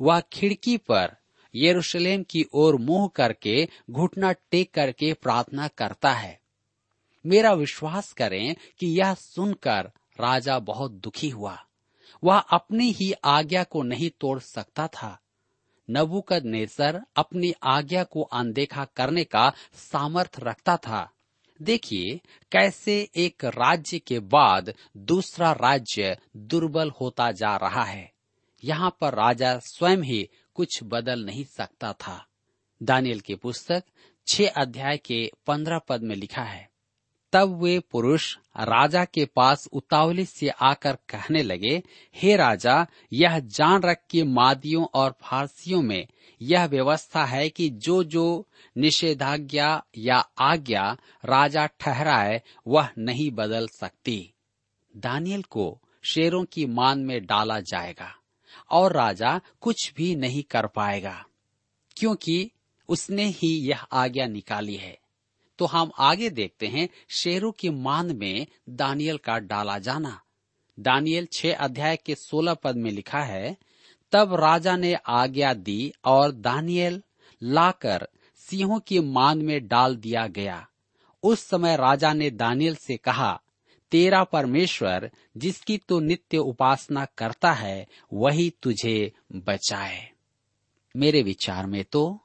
वह 0.00 0.20
खिड़की 0.20 0.76
पर 0.76 1.16
यरूशलेम 1.54 2.22
की 2.22 2.46
ओर 2.54 2.76
मुँह 2.76 3.08
करके 3.08 3.68
घुटना 3.90 4.32
टेक 4.32 4.74
करके 4.74 5.12
प्रार्थना 5.12 5.68
करता 5.68 6.12
है। 6.12 6.40
मेरा 7.26 7.52
विश्वास 7.52 8.12
करें 8.12 8.56
कि 8.78 8.86
यह 8.86 9.14
सुनकर 9.14 9.90
राजा 10.20 10.58
बहुत 10.58 10.90
दुखी 10.90 11.28
हुआ। 11.28 11.66
वह 12.24 12.38
अपनी 12.38 12.90
ही 12.90 13.12
आज्ञा 13.12 13.64
को 13.64 13.82
नहीं 13.82 14.10
तोड़ 14.10 14.40
सकता 14.40 14.86
था। 14.86 15.18
नबुकद 15.90 16.44
नेसर 16.44 17.02
अपनी 17.16 17.54
आज्ञा 17.62 18.04
को 18.04 18.22
अनदेखा 18.22 18.84
करने 18.84 19.24
का 19.24 19.52
सामर्थ 19.74 20.36
रखता 20.38 20.76
था। 20.76 21.10
देखिए 21.62 22.20
कैसे 22.52 23.10
एक 23.16 23.44
राज्य 23.44 23.98
के 23.98 24.18
बाद 24.18 24.74
दूसरा 24.96 25.52
राज्य 25.52 26.18
दुर्बल 26.36 26.90
होता 26.90 27.32
जा 27.32 27.56
रहा 27.56 27.84
है। 27.84 28.12
यहाँ 28.64 28.96
पर 29.00 29.14
राजा 29.14 29.58
स्वयं 29.58 29.98
ही 29.98 30.28
कुछ 30.54 30.80
बदल 30.84 31.24
नहीं 31.24 31.44
सकता 31.44 31.92
था। 31.92 32.26
दानियल 32.82 33.20
की 33.20 33.34
पुस्तक 33.34 33.84
छह 34.26 34.48
अध्याय 34.48 34.96
के 34.96 35.30
पंद्रह 35.46 35.78
पद 35.78 36.02
में 36.02 36.16
लिखा 36.16 36.42
है। 36.42 36.73
तब 37.34 37.62
वे 37.62 37.78
पुरुष 37.78 38.36
राजा 38.56 39.04
के 39.04 39.24
पास 39.24 39.68
उतावली 39.72 40.24
से 40.24 40.48
आकर 40.48 40.96
कहने 41.08 41.42
लगे, 41.42 41.82
हे 42.14 42.36
राजा, 42.36 42.86
यह 43.12 43.38
जान 43.38 43.82
रख 43.82 44.02
के 44.10 44.22
मादियों 44.22 44.86
और 44.94 45.14
फारसियों 45.22 45.82
में 45.82 46.06
यह 46.42 46.64
व्यवस्था 46.64 47.24
है 47.24 47.48
कि 47.48 47.68
जो 47.70 48.04
जो 48.04 48.48
निषेधाज्ञा 48.76 49.84
या 49.98 50.18
आज्ञा 50.38 50.96
राजा 51.24 51.66
ठहराए, 51.66 52.42
वह 52.66 52.88
नहीं 52.98 53.30
बदल 53.30 53.68
सकती। 53.68 54.34
दानियल 54.96 55.42
को 55.42 55.80
शेरों 56.02 56.44
की 56.44 56.66
मान 56.66 56.98
में 56.98 57.26
डाला 57.26 57.60
जाएगा 57.60 58.14
और 58.70 58.92
राजा 58.92 59.40
कुछ 59.60 59.92
भी 59.96 60.14
नहीं 60.16 60.42
कर 60.42 60.66
पाएगा, 60.66 61.24
क्योंकि 61.96 62.50
उसने 62.88 63.24
ही 63.24 63.56
यह 63.68 63.80
आज्ञा 63.80 64.26
निकाली 64.26 64.76
है। 64.76 64.98
तो 65.58 65.64
हम 65.64 65.90
आगे 65.98 66.30
देखते 66.30 66.66
हैं 66.66 66.88
शेरों 67.08 67.52
की 67.52 67.70
मान 67.70 68.16
में 68.16 68.46
दानियल 68.68 69.16
का 69.16 69.38
डाला 69.38 69.78
जाना। 69.78 70.20
दानियल 70.80 71.28
छह 71.32 71.54
अध्याय 71.54 71.96
के 71.96 72.14
सोलह 72.14 72.54
पद 72.54 72.76
में 72.76 72.90
लिखा 72.90 73.20
है, 73.20 73.56
तब 74.12 74.34
राजा 74.34 74.76
ने 74.76 74.94
आज्ञा 74.94 75.54
दी 75.54 75.92
और 76.04 76.32
दानियल 76.32 77.02
लाकर 77.42 78.08
सिंहों 78.34 78.80
की 78.80 79.00
मान 79.00 79.38
में 79.38 79.68
डाल 79.68 79.96
दिया 79.96 80.26
गया। 80.26 80.68
उस 81.22 81.40
समय 81.40 81.76
राजा 81.76 82.12
ने 82.12 82.30
दानियल 82.30 82.74
से 82.74 82.96
कहा, 82.96 83.40
तेरा 83.90 84.24
परमेश्वर, 84.24 85.10
जिसकी 85.36 85.78
तू 85.78 86.00
नित्य 86.00 86.38
उपासना 86.38 87.04
करता 87.04 87.52
है, 87.52 87.86
वही 88.12 88.52
तुझे 88.62 89.12
बचाए। 89.32 90.10
मेरे 90.96 91.22
विचार 91.22 91.66
में 91.66 91.84
तो 91.84 92.20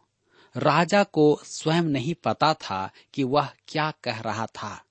राजा 0.59 1.03
को 1.03 1.39
स्वयं 1.43 1.81
नहीं 1.81 2.13
पता 2.13 2.53
था 2.53 2.91
कि 3.13 3.23
वह 3.23 3.49
क्या 3.67 3.91
कह 4.03 4.19
रहा 4.19 4.45
था। 4.45 4.83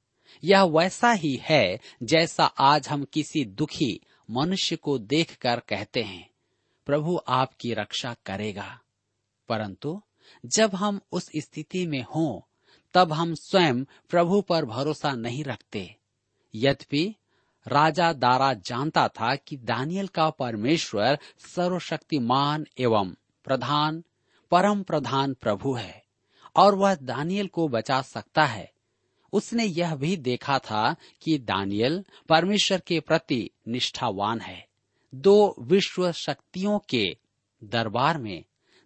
यह 0.45 0.63
वैसा 0.63 1.13
ही 1.13 1.41
है 1.43 1.81
जैसा 2.03 2.45
आज 2.45 2.89
हम 2.89 3.05
किसी 3.05 3.45
दुखी 3.45 4.01
मनुष्य 4.31 4.77
को 4.77 4.99
देखकर 4.99 5.61
कहते 5.61 6.03
हैं। 6.03 6.31
प्रभु 6.87 7.21
आपकी 7.29 7.75
रक्षा 7.75 8.17
करेगा। 8.27 8.81
परंतु 9.49 10.03
जब 10.47 10.75
हम 10.75 11.01
उस 11.13 11.31
स्थिति 11.37 11.87
में 11.87 12.03
हों, 12.03 12.41
तब 12.95 13.13
हम 13.13 13.35
स्वयं 13.35 13.85
प्रभु 13.85 14.41
पर 14.41 14.65
भरोसा 14.65 15.13
नहीं 15.13 15.45
रखते। 15.45 15.97
यद्यपि 16.55 17.15
राजा 17.69 18.13
दारा 18.13 18.55
जानता 18.55 19.09
था 19.09 19.37
कि 19.37 19.57
दानियल 19.57 20.07
का 20.07 20.31
परमेश्वर 20.31 21.19
सर्वशक्तिमान 21.39 22.67
एवं 22.79 23.15
प्रधान 23.45 24.05
परम 24.51 24.83
प्रधान 24.83 25.35
प्रभु 25.35 25.73
है 25.73 26.05
और 26.57 26.75
वह 26.75 26.95
दानियल 26.95 27.47
को 27.47 27.69
बचा 27.69 28.03
सकता 28.03 28.45
है। 28.45 28.73
उसने 29.33 29.65
यह 29.65 29.97
भी 29.97 30.17
देखा 30.17 30.59
था 30.59 30.97
कि 31.23 31.39
दानियल 31.39 32.05
परमेश्वर 32.29 32.81
के 32.81 33.01
प्रति 33.01 33.51
निष्ठावान 33.69 34.41
है। 34.41 34.69
दो 35.15 35.57
विश्व 35.59 36.13
शक्तियों 36.13 36.79
के 36.79 37.17
दरबार 37.65 38.19
में, 38.19 38.45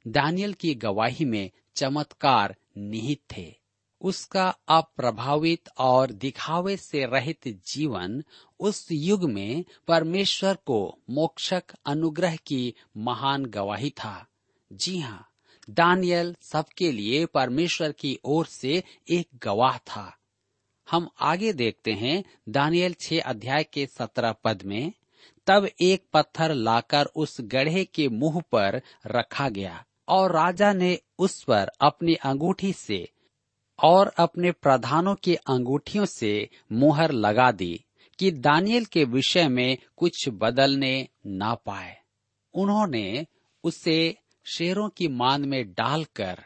दानियल 0.08 0.52
की 0.52 0.74
गवाही 0.74 1.24
में 1.24 1.50
चमत्कार 1.74 2.56
निहित 2.78 3.20
थे। 3.36 3.56
उसका 4.00 4.58
अप्रभावित 4.68 5.68
और 5.78 6.12
दिखावे 6.12 6.76
से 6.76 7.06
रहित 7.06 7.48
जीवन 7.66 8.24
उस 8.60 8.88
युग 8.92 9.30
में 9.30 9.64
परमेश्वर 9.88 10.54
को 10.54 10.98
मोक्षक 11.10 11.62
अनुग्रह 11.86 12.36
की 12.36 12.74
महान 12.96 13.44
गवाही 13.44 13.90
था। 13.90 14.26
जी 14.72 14.98
हाँ 14.98 15.28
दानियल 15.70 16.36
सबके 16.42 16.92
लिए 16.92 17.26
परमेश्वर 17.26 17.92
की 17.92 18.18
ओर 18.24 18.46
से 18.46 18.82
एक 19.10 19.28
गवाह 19.42 19.78
था। 19.78 20.16
हम 20.90 21.10
आगे 21.20 21.52
देखते 21.52 21.92
हैं 21.92 22.24
दानियल 22.48 22.94
छह 23.00 23.20
अध्याय 23.20 23.64
के 23.64 23.86
सत्रह 23.86 24.32
पद 24.32 24.62
में, 24.62 24.92
तब 25.46 25.68
एक 25.82 26.04
पत्थर 26.12 26.54
लाकर 26.54 27.04
उस 27.04 27.36
गढ़े 27.40 27.84
के 27.84 28.08
मुँह 28.08 28.40
पर 28.40 28.82
रखा 29.06 29.48
गया 29.48 29.84
और 30.08 30.32
राजा 30.32 30.72
ने 30.72 30.98
उस 31.18 31.44
पर 31.44 31.70
अपनी 31.80 32.14
अंगूठी 32.14 32.72
से 32.72 33.08
और 33.82 34.08
अपने 34.18 34.52
प्रधानों 34.52 35.14
की 35.14 35.34
अंगूठियों 35.34 36.04
से 36.04 36.48
मुहर 36.72 37.12
लगा 37.12 37.52
दी 37.52 37.84
कि 38.18 38.30
दानियल 38.30 38.84
के 38.84 39.04
विषय 39.04 39.48
में 39.48 39.78
कुछ 39.96 40.28
बदलने 40.28 41.08
ना 41.26 41.54
पाए। 41.54 41.96
उन्होंने 42.54 43.26
उसे 43.64 44.16
शेरों 44.44 44.88
की 44.88 45.08
मान 45.08 45.44
में 45.44 45.72
डालकर 45.72 46.44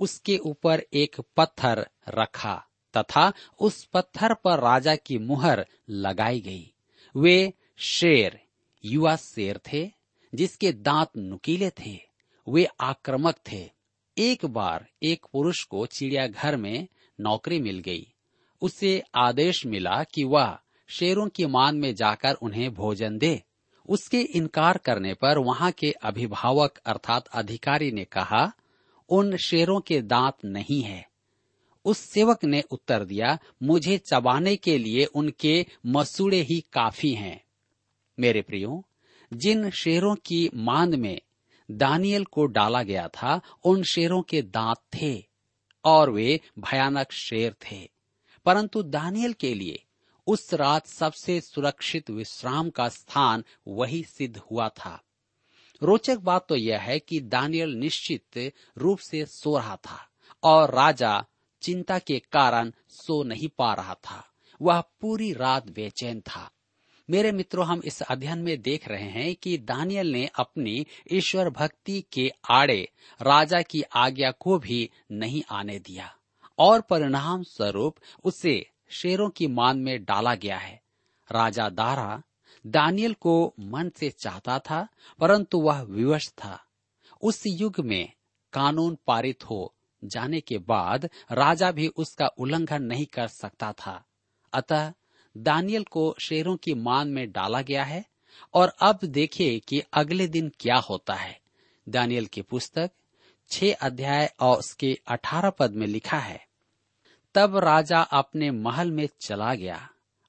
उसके 0.00 0.38
ऊपर 0.38 0.82
एक 0.92 1.16
पत्थर 1.36 1.88
रखा, 2.08 2.66
तथा 2.96 3.32
उस 3.60 3.84
पत्थर 3.84 4.34
पर 4.34 4.58
राजा 4.58 4.96
की 4.96 5.18
मुहर 5.18 5.66
लगाई 5.88 6.40
गई। 6.40 6.74
वे 7.16 7.52
शेर, 7.76 8.40
युवा 8.84 9.16
शेर 9.16 9.60
थे, 9.72 9.90
जिसके 10.34 10.72
दांत 10.72 11.08
नुकीले 11.16 11.70
थे। 11.70 12.00
वे 12.48 12.68
आक्रामक 12.80 13.36
थे। 13.52 13.70
एक 14.18 14.44
बार 14.44 14.88
एक 15.02 15.26
पुरुष 15.32 15.64
को 15.64 15.86
चिड़ियाघर 15.86 16.56
में 16.56 16.88
नौकरी 17.20 17.60
मिल 17.60 17.78
गई। 17.78 18.14
उसे 18.62 19.02
आदेश 19.14 19.66
मिला 19.66 20.04
कि 20.04 20.24
वह 20.24 20.58
शेरों 20.88 21.28
की 21.28 21.46
मान 21.46 21.76
में 21.76 21.94
जाकर 21.94 22.34
उन्हें 22.34 22.74
भोजन 22.74 23.18
दे। 23.18 23.42
उसके 23.88 24.20
इनकार 24.20 24.78
करने 24.78 25.14
पर 25.14 25.38
वहाँ 25.38 25.72
के 25.72 25.92
अभिभावक 25.92 26.78
अर्थात 26.86 27.26
अधिकारी 27.26 27.90
ने 27.90 28.04
कहा, 28.04 28.52
उन 29.08 29.36
शेरों 29.36 29.80
के 29.80 30.02
दांत 30.02 30.34
नहीं 30.44 30.82
है। 30.82 31.08
उस 31.84 31.98
सेवक 31.98 32.44
ने 32.44 32.60
उत्तर 32.60 33.04
दिया, 33.04 33.38
मुझे 33.62 33.98
चबाने 33.98 34.56
के 34.56 34.78
लिए 34.78 35.04
उनके 35.04 35.66
मसूड़े 35.86 36.40
ही 36.42 36.64
काफ़ी 36.72 37.14
हैं। 37.14 37.44
मेरे 38.20 38.42
प्रियो, 38.42 38.84
जिन 39.32 39.70
शेरों 39.70 40.14
की 40.14 40.50
मांद 40.54 40.94
में 40.94 41.20
दानियल 41.70 42.24
को 42.24 42.46
डाला 42.46 42.82
गया 42.82 43.08
था, 43.08 43.40
उन 43.64 43.82
शेरों 43.82 44.22
के 44.22 44.42
दांत 44.42 44.78
थे 44.94 45.26
और 45.84 46.10
वे 46.10 46.40
भयानक 46.58 47.12
शेर 47.12 47.52
थे। 47.52 47.90
परंतु 48.44 48.82
दानियल 48.82 49.32
के 49.32 49.54
लिए 49.54 49.84
उस 50.28 50.54
रात 50.54 50.86
सबसे 50.86 51.40
सुरक्षित 51.40 52.10
विश्राम 52.10 52.70
का 52.70 52.88
स्थान 52.88 53.44
वही 53.68 54.02
सिद्ध 54.02 54.36
हुआ 54.36 54.68
था। 54.68 55.02
रोचक 55.82 56.18
बात 56.18 56.46
तो 56.48 56.56
यह 56.56 56.80
है 56.80 56.98
कि 56.98 57.20
दानियल 57.20 57.70
निश्चित 57.70 58.52
रूप 58.78 58.98
से 58.98 59.26
सो 59.26 59.58
रहा 59.58 59.76
था 59.76 60.08
और 60.42 60.74
राजा 60.74 61.24
चिंता 61.62 61.98
के 61.98 62.18
कारण 62.18 62.72
सो 62.88 63.22
नहीं 63.22 63.48
पा 63.58 63.74
रहा 63.74 63.94
था। 63.94 64.24
वह 64.62 64.80
पूरी 65.00 65.32
रात 65.32 65.68
बेचैन 65.68 66.20
था। 66.20 66.50
मेरे 67.10 67.32
मित्रों, 67.32 67.66
हम 67.66 67.82
इस 67.84 68.02
अध्ययन 68.02 68.38
में 68.38 68.62
देख 68.62 68.88
रहे 68.88 69.10
हैं 69.10 69.36
कि 69.36 69.58
दानियल 69.58 70.12
ने 70.12 70.26
अपनी 70.26 70.86
ईश्वर 71.12 71.50
भक्ति 71.50 72.04
के 72.12 72.32
आड़े 72.50 72.88
राजा 73.22 73.62
की 73.62 73.82
आज्ञा 73.82 74.30
को 74.30 74.58
भी 74.58 74.90
नहीं 75.12 75.42
आने 75.50 75.78
दिया 75.78 76.16
और 76.58 76.80
परिणाम 76.80 77.42
स्वरूप 77.42 77.96
उसे 78.24 78.70
शेरों 78.88 79.30
की 79.30 79.46
मान 79.46 79.78
में 79.78 80.04
डाला 80.04 80.34
गया 80.34 80.58
है। 80.58 80.82
राजा 81.32 81.68
दारा 81.68 82.22
दानियल 82.66 83.14
को 83.14 83.54
मन 83.60 83.90
से 83.96 84.10
चाहता 84.10 84.58
था, 84.58 84.88
परंतु 85.20 85.60
वह 85.60 85.82
विवश 85.82 86.28
था। 86.28 86.64
उस 87.22 87.42
युग 87.46 87.80
में 87.80 88.12
कानून 88.52 88.98
पारित 89.06 89.50
हो 89.50 89.74
जाने 90.04 90.40
के 90.40 90.58
बाद 90.58 91.08
राजा 91.32 91.70
भी 91.70 91.88
उसका 91.88 92.26
उल्लंघन 92.26 92.82
नहीं 92.82 93.06
कर 93.06 93.28
सकता 93.28 93.72
था। 93.72 94.04
अतः 94.52 94.92
दानियल 95.36 95.84
को 95.84 96.16
शेरों 96.18 96.56
की 96.56 96.74
मान 96.74 97.08
में 97.08 97.32
डाला 97.32 97.62
गया 97.62 97.84
है 97.84 98.04
और 98.54 98.68
अब 98.80 98.98
देखिए 99.04 99.58
कि 99.58 99.82
अगले 99.92 100.26
दिन 100.26 100.52
क्या 100.60 100.76
होता 100.76 101.14
है। 101.14 101.40
दानियल 101.88 102.26
की 102.26 102.42
पुस्तक 102.42 102.90
छह 103.50 103.72
अध्याय 103.72 104.34
और 104.40 104.58
उसके 104.58 104.98
अठारह 105.06 105.50
पद 105.50 105.72
में 105.72 105.86
लिखा 105.86 106.18
है 106.18 106.47
तब 107.34 107.56
राजा 107.56 108.00
अपने 108.00 108.50
महल 108.50 108.90
में 108.90 109.08
चला 109.20 109.54
गया 109.54 109.88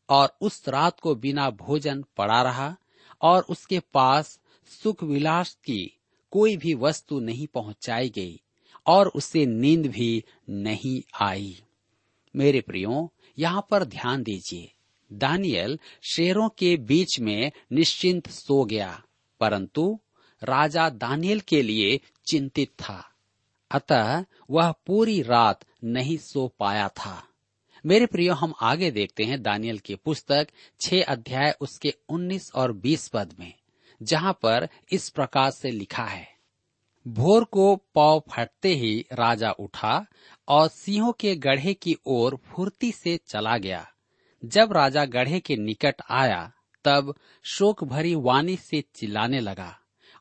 और 0.09 0.37
उस 0.41 0.67
रात 0.67 0.99
को 0.99 1.15
बिना 1.15 1.49
भोजन 1.49 2.03
पड़ा 2.17 2.41
रहा 2.41 2.75
और 3.21 3.45
उसके 3.49 3.79
पास 3.79 4.39
सुख 4.83 5.03
विलास 5.03 5.53
की 5.53 5.99
कोई 6.31 6.57
भी 6.57 6.73
वस्तु 6.73 7.19
नहीं 7.19 7.47
पहुंचाई 7.47 8.09
गई 8.09 8.41
और 8.87 9.07
उसे 9.07 9.45
नींद 9.45 9.85
भी 9.85 10.23
नहीं 10.49 11.01
आई। 11.21 11.63
मेरे 12.35 12.61
प्रियो, 12.61 13.13
यहाँ 13.39 13.67
पर 13.69 13.83
ध्यान 13.83 14.23
दीजिए। 14.23 14.71
दानियल 15.13 15.79
शेरों 16.01 16.49
के 16.49 16.77
बीच 16.77 17.19
में 17.19 17.51
निश्चिंत 17.71 18.29
सो 18.29 18.65
गया, 18.65 19.03
परंतु 19.39 19.99
राजा 20.43 20.89
दानियल 20.89 21.39
के 21.39 21.61
लिए 21.61 21.99
चिंतित 22.27 22.69
था। 22.69 23.11
अतः 23.71 24.25
वह 24.49 24.71
पूरी 24.71 25.21
रात 25.21 25.65
नहीं 25.83 26.17
सो 26.17 26.47
पाया 26.59 26.87
था। 26.89 27.23
मेरे 27.85 28.05
प्रियो, 28.05 28.33
हम 28.33 28.53
आगे 28.61 28.91
देखते 28.91 29.23
हैं 29.23 29.41
दानियल 29.41 29.79
की 29.79 29.95
पुस्तक, 29.95 30.47
छह 30.81 31.03
अध्याय 31.03 31.55
उसके 31.61 31.93
उन्नीस 32.09 32.51
और 32.55 32.71
बीस 32.71 33.07
पद 33.07 33.35
में, 33.39 33.53
जहाँ 34.03 34.33
पर 34.33 34.69
इस 34.91 35.09
प्रकार 35.09 35.51
से 35.51 35.71
लिखा 35.71 36.03
है। 36.03 36.27
भोर 37.07 37.43
को 37.43 37.75
पाव 37.75 38.23
फटते 38.31 38.75
ही 38.75 39.05
राजा 39.13 39.51
उठा 39.51 40.05
और 40.47 40.67
सिंहों 40.67 41.11
के 41.11 41.35
गढ़े 41.35 41.73
की 41.73 41.95
ओर 42.05 42.35
फुर्ती 42.35 42.91
से 42.91 43.19
चला 43.27 43.57
गया। 43.57 43.91
जब 44.45 44.73
राजा 44.73 45.05
गढ़े 45.05 45.39
के 45.39 45.55
निकट 45.55 45.95
आया, 46.09 46.51
तब 46.83 47.15
शोक 47.43 47.83
भरी 47.83 48.15
वाणी 48.15 48.55
से 48.55 48.83
चिल्लाने 48.95 49.39
लगा 49.39 49.79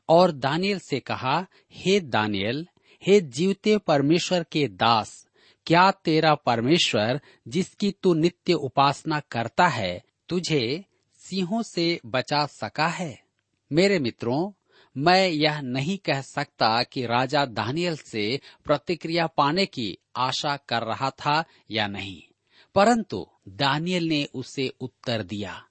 और 0.09 0.31
दानियल 0.31 0.79
से 0.79 0.99
कहा, 0.99 1.47
हे 1.73 1.99
दानियल 1.99 2.67
हे 3.01 3.21
जीवते 3.21 3.77
परमेश्वर 3.77 4.43
के 4.43 4.67
दास, 4.67 5.27
क्या 5.65 5.91
तेरा 5.91 6.35
परमेश्वर, 6.35 7.19
जिसकी 7.47 7.91
तू 7.91 8.13
नित्य 8.13 8.53
उपासना 8.53 9.19
करता 9.19 9.67
है, 9.67 10.01
तुझे 10.29 10.85
सिंहों 11.19 11.61
से 11.61 11.99
बचा 12.05 12.45
सका 12.45 12.87
है? 12.87 13.23
मेरे 13.71 13.99
मित्रों, 13.99 14.51
मैं 14.97 15.27
यह 15.27 15.61
नहीं 15.61 15.97
कह 15.97 16.21
सकता 16.21 16.83
कि 16.83 17.05
राजा 17.05 17.45
दानियल 17.45 17.95
से 17.97 18.39
प्रतिक्रिया 18.63 19.27
पाने 19.27 19.65
की 19.65 19.97
आशा 20.15 20.57
कर 20.57 20.83
रहा 20.83 21.09
था 21.09 21.43
या 21.71 21.87
नहीं, 21.87 22.21
परंतु 22.75 23.25
दानियल 23.49 24.07
ने 24.07 24.23
उसे 24.33 24.67
उत्तर 24.81 25.23
दिया। 25.23 25.63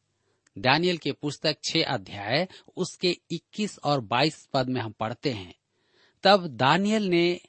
दानियल 0.59 0.97
के 0.97 1.13
पुस्तक 1.13 1.57
छह 1.65 1.85
अध्याय, 1.85 2.49
उसके 2.77 3.17
21 3.31 3.79
और 3.85 4.01
22 4.01 4.49
पद 4.53 4.69
में 4.69 4.81
हम 4.81 4.93
पढ़ते 4.93 5.33
हैं। 5.33 5.55
तब 6.23 6.47
दानियल 6.47 7.03
ने 7.03 7.41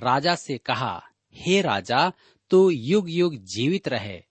राजा 0.00 0.34
से 0.34 0.58
कहा, 0.58 1.02
हे 1.34 1.60
राजा, 1.60 2.12
तू 2.50 2.70
युग 2.70 3.10
युग 3.10 3.36
जीवित 3.36 3.88
रहे। 3.88 4.22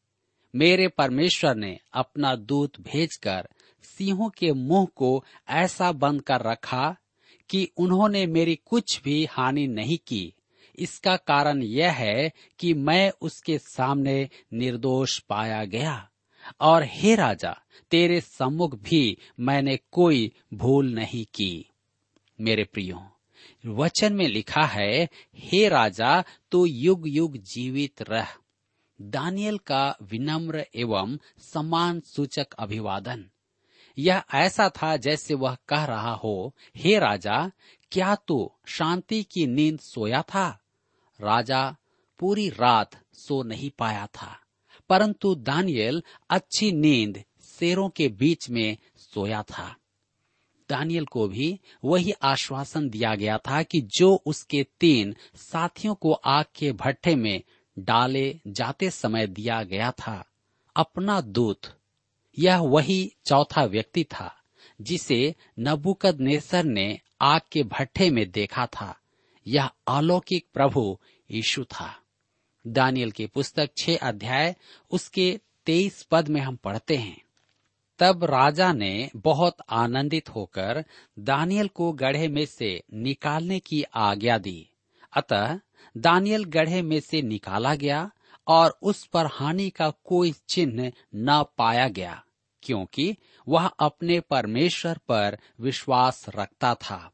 मेरे 0.56 0.88
परमेश्वर 0.88 1.56
ने 1.56 1.80
अपना 1.94 2.36
दूत 2.36 2.82
भेजकर 2.82 3.48
सिंहों 3.84 4.30
के 4.30 4.54
मुँह 4.54 4.88
को 4.96 5.26
ऐसा 5.50 5.92
बंद 5.92 6.22
कर 6.22 6.42
रखा 6.42 6.96
कि 7.50 7.72
उन्होंने 7.78 8.26
मेरी 8.26 8.56
कुछ 8.56 9.02
भी 9.02 9.26
हानि 9.26 9.68
नहीं 9.68 9.98
की। 10.08 10.34
इसका 10.76 11.16
कारण 11.16 11.64
यह 11.64 11.92
है 11.92 12.32
कि 12.60 12.74
मैं 12.74 13.12
उसके 13.22 13.58
सामने 13.58 14.30
निर्दोष 14.54 15.20
पाया 15.20 15.66
गया। 15.66 16.10
और 16.62 16.84
हे 16.84 17.16
राजा, 17.16 17.62
तेरे 17.92 18.22
सम्मुख 18.22 18.76
भी 18.76 19.18
मैंने 19.40 19.80
कोई 19.92 20.32
भूल 20.54 20.94
नहीं 20.94 21.26
की। 21.26 21.70
मेरे 22.42 22.64
प्रियो 22.64 23.11
वचन 23.66 24.14
में 24.14 24.28
लिखा 24.28 24.64
है, 24.64 25.10
हे 25.36 25.70
राजा, 25.70 26.24
तू 26.52 26.66
युग 26.66 27.10
युग 27.10 27.38
जीवित 27.38 28.02
रह। 28.02 28.28
दानियल 29.02 29.58
का 29.58 29.98
विनम्र 30.02 30.66
एवं 30.76 31.18
सम्मान 31.40 32.00
सूचक 32.00 32.48
अभिवादन। 32.60 33.30
यह 33.98 34.24
ऐसा 34.34 34.70
था 34.70 34.98
जैसे 34.98 35.34
वह 35.34 35.58
कह 35.68 35.86
रहा 35.86 36.14
हो, 36.14 36.56
हे 36.76 37.00
राजा, 37.00 37.52
क्या 37.92 38.16
तू 38.16 38.52
शांति 38.66 39.24
की 39.24 39.48
नींद 39.48 39.80
सोया 39.80 40.22
था? 40.22 40.62
राजा, 41.22 41.76
पूरी 42.20 42.50
रात 42.50 42.92
सो 43.14 43.44
नहीं 43.44 43.70
पाया 43.70 44.08
था। 44.08 44.40
परंतु 44.90 45.36
दानियल 45.36 46.04
अच्छी 46.30 46.72
नींद 46.72 47.24
शेरों 47.60 47.90
के 47.90 48.08
बीच 48.08 48.50
में 48.50 48.78
सोया 48.98 49.44
था। 49.44 49.76
दानियल 50.72 51.06
को 51.06 51.28
भी 51.28 51.60
वही 51.84 52.12
आश्वासन 52.12 52.90
दिया 52.90 53.16
गया 53.16 53.38
था 53.38 53.64
कि 53.64 53.82
जो 53.82 54.24
उसके 54.26 54.66
तीन 54.80 55.16
साथियों 55.36 55.96
को 55.96 56.12
आग 56.12 56.46
के 56.56 56.72
भट्टे 56.72 57.16
में 57.16 57.42
डाले 57.80 58.40
जाते 58.48 58.90
समय 58.90 59.28
दिया 59.28 59.64
गया 59.64 59.92
था, 59.92 60.26
अपना 60.76 61.22
दूत, 61.22 61.62
यह 62.40 62.58
वही 62.58 63.12
चौथा 63.26 63.64
व्यक्ति 63.64 64.04
था, 64.04 64.36
जिसे 64.82 65.36
नबुकद 65.60 66.20
नेसर 66.20 66.64
ने 66.64 67.00
आग 67.22 67.42
के 67.52 67.64
भट्टे 67.64 68.10
में 68.10 68.32
देखा 68.32 68.66
था। 68.66 69.00
यह 69.48 69.70
अलौकिक 69.88 70.48
प्रभु 70.54 71.00
यीशु 71.32 71.64
था। 71.64 71.98
दानियल 72.68 73.12
की 73.12 73.28
पुस्तक 73.28 73.70
छह 73.78 73.98
अध्याय, 73.98 74.56
उसके 74.92 75.40
तेईस 75.66 76.04
पद 76.04 76.28
में 76.28 76.42
हम 76.42 76.56
पढ़ते 76.56 76.96
हैं। 76.96 77.22
तब 78.02 78.24
राजा 78.24 78.74
ने 78.74 79.10
बहुत 79.16 79.58
आनंदित 79.70 80.30
होकर 80.30 80.84
दानियल 81.20 81.68
को 81.68 81.92
गढ़े 81.94 82.28
में 82.28 82.46
से 82.46 82.84
निकालने 82.94 83.60
की 83.60 83.84
आज्ञा 83.84 84.38
दी। 84.38 84.70
अतः 85.14 85.60
दानियल 85.98 86.44
गढ़े 86.44 86.82
में 86.82 87.00
से 87.00 87.22
निकाला 87.22 87.76
गया 87.76 88.12
और 88.48 88.80
उस 88.82 89.06
पर 89.06 89.26
हानि 89.26 89.70
का 89.70 89.90
कोई 89.90 90.34
चिन्ह 90.50 90.92
न 91.16 91.44
पाया 91.58 91.88
गया, 91.88 92.24
क्योंकि 92.64 93.16
वह 93.48 93.68
अपने 93.68 94.20
परमेश्वर 94.20 94.98
पर 94.98 95.38
विश्वास 95.60 96.26
रखता 96.30 96.74
था। 96.74 97.12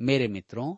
मेरे 0.00 0.28
मित्रों, 0.28 0.74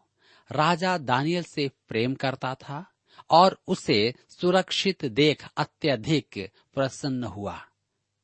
राजा 0.50 0.98
दानियल 0.98 1.42
से 1.42 1.70
प्रेम 1.88 2.14
करता 2.14 2.54
था 2.54 2.84
और 3.30 3.62
उसे 3.68 4.14
सुरक्षित 4.28 5.04
देख 5.04 5.48
अत्यधिक 5.56 6.50
प्रसन्न 6.74 7.24
हुआ। 7.24 7.60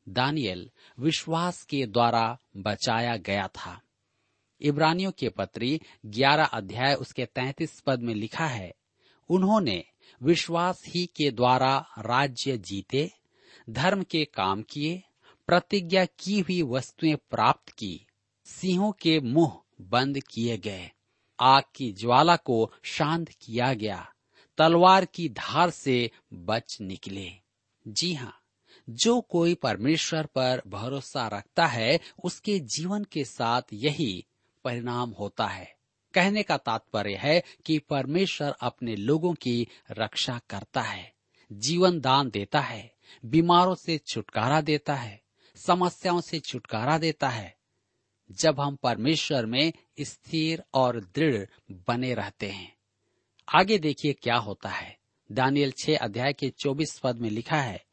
दानियल 0.09 0.71
विश्वास 0.99 1.65
के 1.65 1.87
द्वारा 1.87 2.39
बचाया 2.57 3.17
गया 3.17 3.49
था। 3.49 3.81
इब्रानियों 4.61 5.13
के 5.13 5.29
पत्री 5.29 5.81
11 6.07 6.45
अध्याय 6.45 6.95
उसके 6.95 7.27
33 7.27 7.81
पद 7.81 8.01
में 8.01 8.15
लिखा 8.15 8.47
है, 8.47 8.75
उन्होंने 9.29 9.85
विश्वास 10.23 10.83
ही 10.87 11.07
के 11.07 11.31
द्वारा 11.31 11.87
राज्य 11.99 12.59
जीते, 12.59 13.13
धर्म 13.71 14.03
के 14.03 14.25
काम 14.25 14.63
किए, 14.63 15.03
प्रतिज्ञा 15.47 16.05
की 16.05 16.41
हुई 16.41 16.63
वस्तुएँ 16.63 17.15
प्राप्त 17.15 17.69
की, 17.69 18.07
सिंहों 18.45 18.93
के 18.93 19.21
मुँह 19.21 19.61
बंद 19.81 20.21
किए 20.21 20.59
गए, 20.59 20.91
आग 21.41 21.63
की 21.75 21.93
ज्वाला 21.93 22.37
को 22.37 22.73
शांत 22.83 23.29
किया 23.29 23.75
गया, 23.75 24.13
तलवार 24.59 25.05
की 25.05 25.29
धार 25.29 25.71
से 25.71 26.11
बच 26.33 26.79
निकले। 26.81 27.33
जी 27.89 28.15
हाँ 28.15 28.43
जो 28.91 29.21
कोई 29.21 29.55
परमेश्वर 29.55 30.27
पर 30.27 30.63
भरोसा 30.67 31.29
रखता 31.29 31.67
है, 31.67 32.01
उसके 32.25 32.59
जीवन 32.59 33.05
के 33.05 33.25
साथ 33.25 33.63
यही 33.73 34.27
परिणाम 34.65 35.11
होता 35.11 35.47
है। 35.47 35.77
कहने 36.15 36.43
का 36.43 36.57
तात्पर्य 36.57 37.15
है 37.15 37.43
कि 37.67 37.79
परमेश्वर 37.79 38.55
अपने 38.61 38.97
लोगों 38.97 39.35
की 39.35 39.69
रक्षा 39.91 40.41
करता 40.51 40.81
है, 40.81 41.13
जीवन 41.53 42.01
दान 42.01 42.31
देता 42.31 42.61
है, 42.61 42.95
बीमारों 43.25 43.75
से 43.75 43.99
छुटकारा 43.99 44.61
देता 44.61 44.95
है, 44.95 45.23
समस्याओं 45.57 46.21
से 46.21 46.41
छुटकारा 46.41 46.99
देता 46.99 47.29
है। 47.29 47.57
जब 48.33 48.61
हम 48.61 48.77
परमेश्वर 48.77 49.47
में 49.47 49.73
स्थिर 50.01 50.63
और 50.75 51.01
दृढ़ 51.01 51.45
बने 51.71 52.15
रहते 52.15 52.51
हैं। 52.51 52.77
आगे 53.55 53.79
देखिए 53.79 54.13
क्या 54.13 54.37
होता 54.37 54.69
है। 54.69 54.99
दानियल 55.33 55.73
छह 55.73 55.97
अध्याय 55.97 56.33
के 56.33 56.51
चौबीस 56.51 56.99
पद 56.99 57.17
में 57.17 57.31
लिखा 57.31 57.57
है 57.57 57.86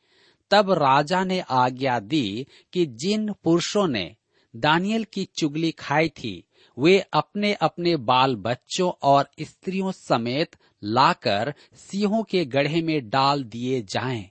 तब 0.53 0.71
राजा 0.71 1.23
ने 1.23 1.39
आज्ञा 1.39 1.99
दी 1.99 2.47
कि 2.73 2.85
जिन 2.85 3.33
पुरुषों 3.43 3.87
ने 3.87 4.15
दानियल 4.55 5.03
की 5.03 5.23
चुगली 5.37 5.71
खाई 5.71 6.09
थी, 6.09 6.43
वे 6.77 6.99
अपने 7.13 7.53
अपने 7.53 7.95
बाल 7.95 8.35
बच्चों 8.35 8.91
और 9.03 9.29
स्त्रियों 9.41 9.91
समेत 9.91 10.55
लाकर 10.83 11.53
सिंहों 11.73 12.23
के 12.23 12.45
गढ़े 12.45 12.81
में 12.81 13.09
डाल 13.09 13.43
दिए 13.43 13.81
जाएँ, 13.81 14.29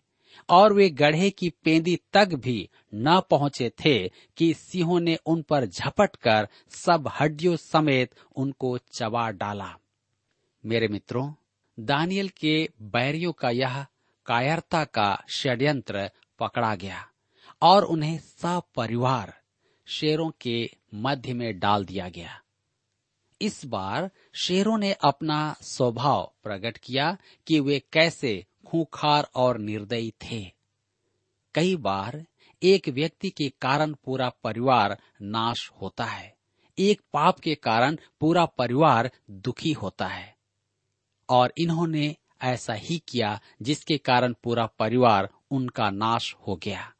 और 0.48 0.72
वे 0.72 0.90
गढ़े 0.90 1.30
की 1.30 1.50
पेंदी 1.64 1.98
तक 2.12 2.34
भी 2.34 2.68
न 2.94 3.20
पहुँचे 3.30 3.70
थे 3.84 4.08
कि 4.36 4.54
सिंहों 4.54 5.00
ने 5.00 5.18
उन 5.26 5.42
पर 5.42 5.66
झपट 5.66 6.16
कर 6.16 6.48
सब 6.70 7.10
हड्डियों 7.20 7.56
समेत 7.56 8.14
उनको 8.36 8.78
चबा 8.78 9.30
डाला। 9.30 9.76
मेरे 10.64 10.88
मित्रों 10.88 11.32
दानियल 11.80 12.28
के 12.28 12.68
बैरियों 12.82 13.32
का 13.32 13.50
यह 13.50 13.86
कायरता 14.26 14.84
का 14.84 15.24
षड्यंत्र 15.30 16.10
पकड़ा 16.38 16.74
गया 16.74 17.08
और 17.62 17.84
उन्हें 17.84 18.18
सब 18.18 18.62
परिवार 18.74 19.42
शेरों 19.86 20.30
के 20.40 20.70
मध्य 20.94 21.34
में 21.34 21.58
डाल 21.58 21.84
दिया 21.84 22.08
गया। 22.08 22.42
इस 23.40 23.66
बार 23.66 24.10
शेरों 24.34 24.78
ने 24.78 24.92
अपना 24.92 25.56
स्वभाव 25.62 26.32
प्रकट 26.42 26.78
किया 26.78 27.16
कि 27.46 27.60
वे 27.60 27.82
कैसे 27.92 28.46
खूंखार 28.66 29.28
और 29.34 29.58
निर्दयी 29.58 30.10
थे। 30.10 30.52
कई 31.54 31.76
बार 31.76 32.26
एक 32.62 32.88
व्यक्ति 32.88 33.30
के 33.30 33.48
कारण 33.48 33.94
पूरा 34.04 34.28
परिवार 34.28 34.98
नाश 35.22 35.70
होता 35.82 36.04
है। 36.04 36.36
एक 36.78 37.00
पाप 37.12 37.38
के 37.38 37.54
कारण 37.54 37.96
पूरा 38.20 38.44
परिवार 38.46 39.10
दुखी 39.30 39.72
होता 39.72 40.06
है। 40.06 40.36
और 41.28 41.52
इन्होंने 41.58 42.16
ऐसा 42.42 42.72
ही 42.72 43.02
किया 43.08 43.40
जिसके 43.62 43.98
कारण 43.98 44.34
पूरा 44.42 44.66
परिवार 44.66 45.28
उनका 45.50 45.90
नाश 45.90 46.34
हो 46.48 46.56
गया। 46.56 46.92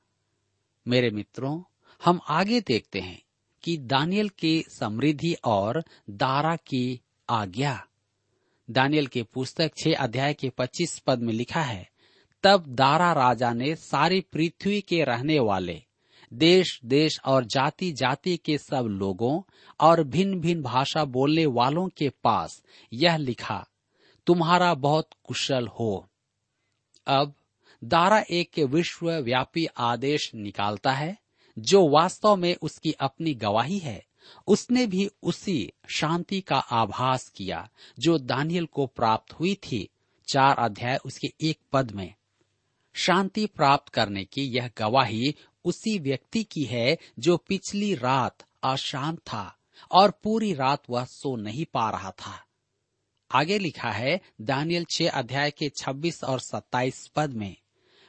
मेरे 0.89 1.11
मित्रों, 1.11 1.63
हम 2.05 2.21
आगे 2.29 2.61
देखते 2.61 3.01
हैं 3.01 3.23
कि 3.63 3.77
दानियल 3.77 4.29
की 4.29 4.65
समृद्धि 4.69 5.35
और 5.45 5.85
दारा 6.11 6.57
की 6.57 7.01
आज्ञा। 7.31 7.87
दानियल 8.71 9.07
के 9.07 9.23
पुस्तक 9.23 9.73
छह 9.77 9.95
अध्याय 9.95 10.35
के 10.35 10.51
पच्चीस 10.51 10.99
पद 10.99 11.19
में 11.19 11.33
लिखा 11.33 11.63
है, 11.63 11.91
तब 12.43 12.65
दारा 12.67 13.13
राजा 13.13 13.53
ने 13.53 13.75
सारी 13.75 14.21
पृथ्वी 14.21 14.81
के 14.81 15.05
रहने 15.05 15.39
वाले, 15.41 15.83
देश 16.33 16.81
देश 16.85 17.21
और 17.25 17.45
जाति 17.45 17.93
जाति 17.93 18.37
के 18.37 18.59
सब 18.59 18.87
लोगों 18.87 19.43
और 19.81 20.05
भिन्न 20.05 20.41
भिन्न 20.41 20.63
भाषा 20.63 21.05
बोलने 21.05 21.47
वालों 21.47 21.89
के 21.89 22.09
पास 22.09 22.63
यह 22.93 23.17
लिखा 23.17 23.67
तुम्हारा 24.27 24.75
बहुत 24.75 25.09
कुशल 25.25 25.67
हो। 25.67 26.09
अब 27.07 27.35
दारा 27.85 28.25
एक 28.31 28.59
विश्वव्यापी 28.59 29.67
आदेश 29.67 30.35
निकालता 30.35 30.93
है, 30.93 31.19
जो 31.59 31.89
वास्तव 31.89 32.37
में 32.37 32.57
उसकी 32.63 32.93
अपनी 32.93 33.35
गवाही 33.35 33.79
है। 33.79 34.07
उसने 34.47 34.87
भी 34.87 35.11
उसी 35.23 35.73
शांति 35.89 36.41
का 36.41 36.57
आभास 36.57 37.29
किया, 37.29 37.69
जो 37.99 38.19
दानियल 38.19 38.67
को 38.67 38.87
प्राप्त 38.87 39.33
हुई 39.33 39.55
थी, 39.55 39.89
चार 40.29 40.57
अध्याय 40.59 40.99
उसके 41.05 41.33
एक 41.41 41.59
पद 41.73 41.91
में। 41.91 42.15
शांति 42.95 43.47
प्राप्त 43.47 43.89
करने 43.89 44.25
की 44.25 44.43
यह 44.43 44.71
गवाही 44.79 45.35
उसी 45.65 45.99
व्यक्ति 45.99 46.45
की 46.45 46.65
है, 46.65 46.99
जो 47.19 47.37
पिछली 47.37 47.95
रात 47.95 48.37
अशांत 48.63 49.19
था, 49.19 49.57
और 49.93 50.11
पूरी 50.11 50.55
रात 50.55 50.83
वह 50.91 51.05
सो 51.05 51.37
नहीं 51.37 51.65
पा 51.65 51.91
रहा 51.91 52.11
था। 52.11 52.45
आगे 53.33 53.59
लिखा 53.59 53.91
है, 53.91 54.21
दानियल 54.41 54.85
छह 54.91 55.11
अध्याय 55.11 55.51
के 55.51 55.69
छब्बीस 55.77 56.23
और 56.25 56.41
सत्ताईस 56.41 57.07
पद 57.17 57.33
में, 57.33 57.57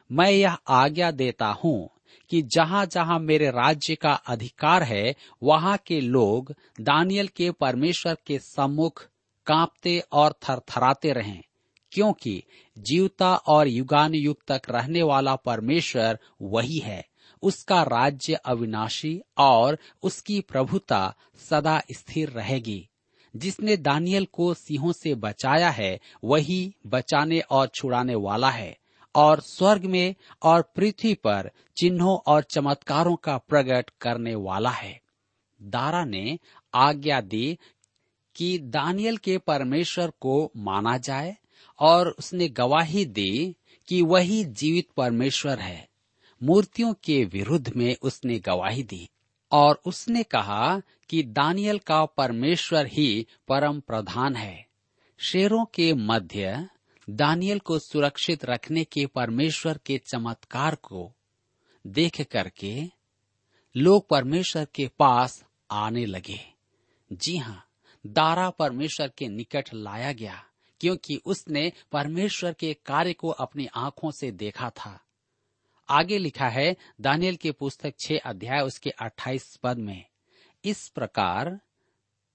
मैं 0.10 0.30
यह 0.32 0.58
आज्ञा 0.68 1.12
देता 1.12 1.48
हूँ 1.64 1.90
कि 2.32 2.42
जहाँ 2.56 2.86
जहाँ 2.86 3.20
मेरे 3.20 3.50
राज्य 3.50 3.96
का 3.96 4.14
अधिकार 4.14 4.84
है, 4.84 5.16
वहाँ 5.44 5.78
के 5.78 6.00
लोग 6.02 6.54
दानियल 6.82 7.28
के 7.28 7.50
परमेश्वर 7.52 8.18
के 8.28 8.38
सम्मुख 8.40 9.08
कांपते 9.48 10.00
और 10.12 10.34
थरथराते 10.44 11.12
रहें, 11.12 11.42
क्योंकि 11.92 12.44
जीवता 12.78 13.36
और 13.36 13.68
युगान 13.68 14.16
युग 14.16 14.38
तक 14.48 14.62
रहने 14.70 15.04
वाला 15.04 15.36
परमेश्वर 15.36 16.20
वही 16.42 16.78
है। 16.78 17.04
उसका 17.44 17.82
राज्य 17.84 18.34
अविनाशी 18.36 19.20
और 19.38 19.78
उसकी 20.04 20.40
प्रभुता 20.42 21.16
सदा 21.50 21.82
स्थिर 21.92 22.30
रहेगी। 22.30 22.90
जिसने 23.36 23.78
दानियल 23.78 24.26
को 24.26 24.54
सिंहों 24.54 24.92
से 24.92 25.16
बचाया 25.16 25.70
है, 25.70 26.00
वही 26.24 26.76
बचाने 26.88 27.40
और 27.40 27.68
छुड़ाने 27.68 28.16
वाला 28.16 28.50
है। 28.50 28.78
और 29.16 29.40
स्वर्ग 29.40 29.86
में 29.86 30.16
और 30.44 30.62
पृथ्वी 30.76 31.14
पर 31.14 31.52
चिन्हों 31.78 32.18
और 32.18 32.44
चमत्कारों 32.44 33.16
का 33.16 33.38
प्रकट 33.38 33.92
करने 34.02 34.36
वाला 34.36 34.70
है। 34.70 35.02
दारा 35.62 36.06
ने 36.06 36.40
आज्ञा 36.74 37.22
दी 37.22 37.58
कि 38.36 38.60
दानियल 38.60 39.18
के 39.18 39.38
परमेश्वर 39.38 40.12
को 40.20 40.52
माना 40.58 40.98
जाए, 40.98 41.38
और 41.80 42.10
उसने 42.20 42.48
गवाही 42.48 43.06
दी 43.06 43.56
कि 43.88 44.02
वही 44.02 44.46
जीवित 44.46 44.88
परमेश्वर 44.98 45.60
है। 45.60 45.90
मूर्तियों 46.44 46.94
के 46.94 47.26
विरुद्ध 47.26 47.74
में 47.76 47.96
उसने 48.02 48.40
गवाही 48.40 48.84
दी। 48.84 49.10
और 49.54 49.82
उसने 49.86 50.24
कहा 50.24 50.82
कि 51.10 51.24
दानियल 51.24 51.78
का 51.80 52.06
परमेश्वर 52.06 52.86
ही 52.86 53.28
परम 53.48 53.80
प्रधान 53.80 54.36
है। 54.36 54.66
शेरों 55.20 55.66
के 55.66 55.94
मध्य 55.94 56.70
दानियल 57.10 57.60
को 57.60 57.80
सुरक्षित 57.80 58.46
रखने 58.46 58.84
के 58.84 59.06
परमेश्वर 59.06 59.80
के 59.86 59.98
चमत्कार 59.98 60.76
को 60.76 61.12
देख 61.88 62.22
करके 62.22 62.84
लोग 63.76 64.08
परमेश्वर 64.10 64.68
के 64.76 64.88
पास 65.00 65.44
आने 65.72 66.06
लगे। 66.06 66.40
जी 67.14 67.38
हाँ 67.38 67.64
दारा 68.06 68.50
परमेश्वर 68.50 69.12
के 69.18 69.28
निकट 69.28 69.70
लाया 69.74 70.12
गया, 70.12 70.44
क्योंकि 70.82 71.22
उसने 71.26 71.72
परमेश्वर 71.92 72.54
के 72.54 72.74
कार्य 72.74 73.14
को 73.14 73.30
अपनी 73.30 73.68
आँखों 73.76 74.12
से 74.12 74.32
देखा 74.32 74.70
था। 74.70 75.00
आगे 75.90 76.18
लिखा 76.18 76.50
है 76.50 76.76
दानियल 77.02 77.36
की 77.36 77.52
पुस्तक 77.52 77.94
छह 78.00 78.18
अध्याय, 78.18 78.62
उसके 78.62 78.90
अट्ठाईस 78.90 79.56
पद 79.64 79.78
में। 79.78 80.06
इस 80.66 80.90
प्रकार 80.90 81.62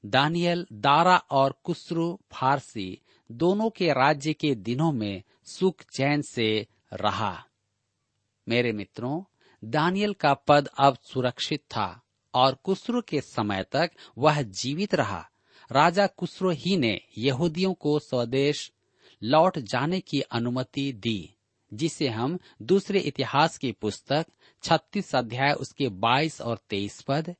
दानियल 0.06 0.66
दारा 0.72 1.16
और 1.16 1.60
कुसरू, 1.64 2.20
फारसी, 2.32 3.00
दोनों 3.32 3.70
के 3.70 3.92
राज्य 3.92 4.32
के 4.32 4.54
दिनों 4.54 4.92
में 4.92 5.22
सुख 5.44 5.82
चैन 5.82 6.22
से 6.22 6.66
रहा। 6.92 7.44
मेरे 8.48 8.72
मित्रों 8.72 9.22
दानियल 9.64 10.12
का 10.12 10.34
पद 10.34 10.68
अब 10.78 10.98
सुरक्षित 11.02 11.60
था, 11.60 12.02
और 12.34 12.54
कुसरू 12.54 13.02
के 13.02 13.20
समय 13.20 13.64
तक 13.72 13.90
वह 14.18 14.42
जीवित 14.42 14.94
रहा। 14.94 15.30
राजा 15.72 16.06
कुसरो 16.06 16.50
ही 16.50 16.76
ने 16.76 17.00
यहूदियों 17.18 17.74
को 17.74 17.98
स्वदेश 17.98 18.72
लौट 19.22 19.58
जाने 19.58 20.00
की 20.00 20.20
अनुमति 20.20 20.92
दी। 20.92 21.34
जिसे 21.72 22.08
हम 22.08 22.38
दूसरे 22.62 22.98
इतिहास 22.98 23.58
की 23.58 23.72
पुस्तक 23.72 24.26
छत्तीस 24.62 25.14
अध्याय 25.14 25.52
उसके 25.52 25.88
बाईस 25.88 26.40
और 26.40 26.58
तेईस 26.70 27.00
पद 27.02 27.34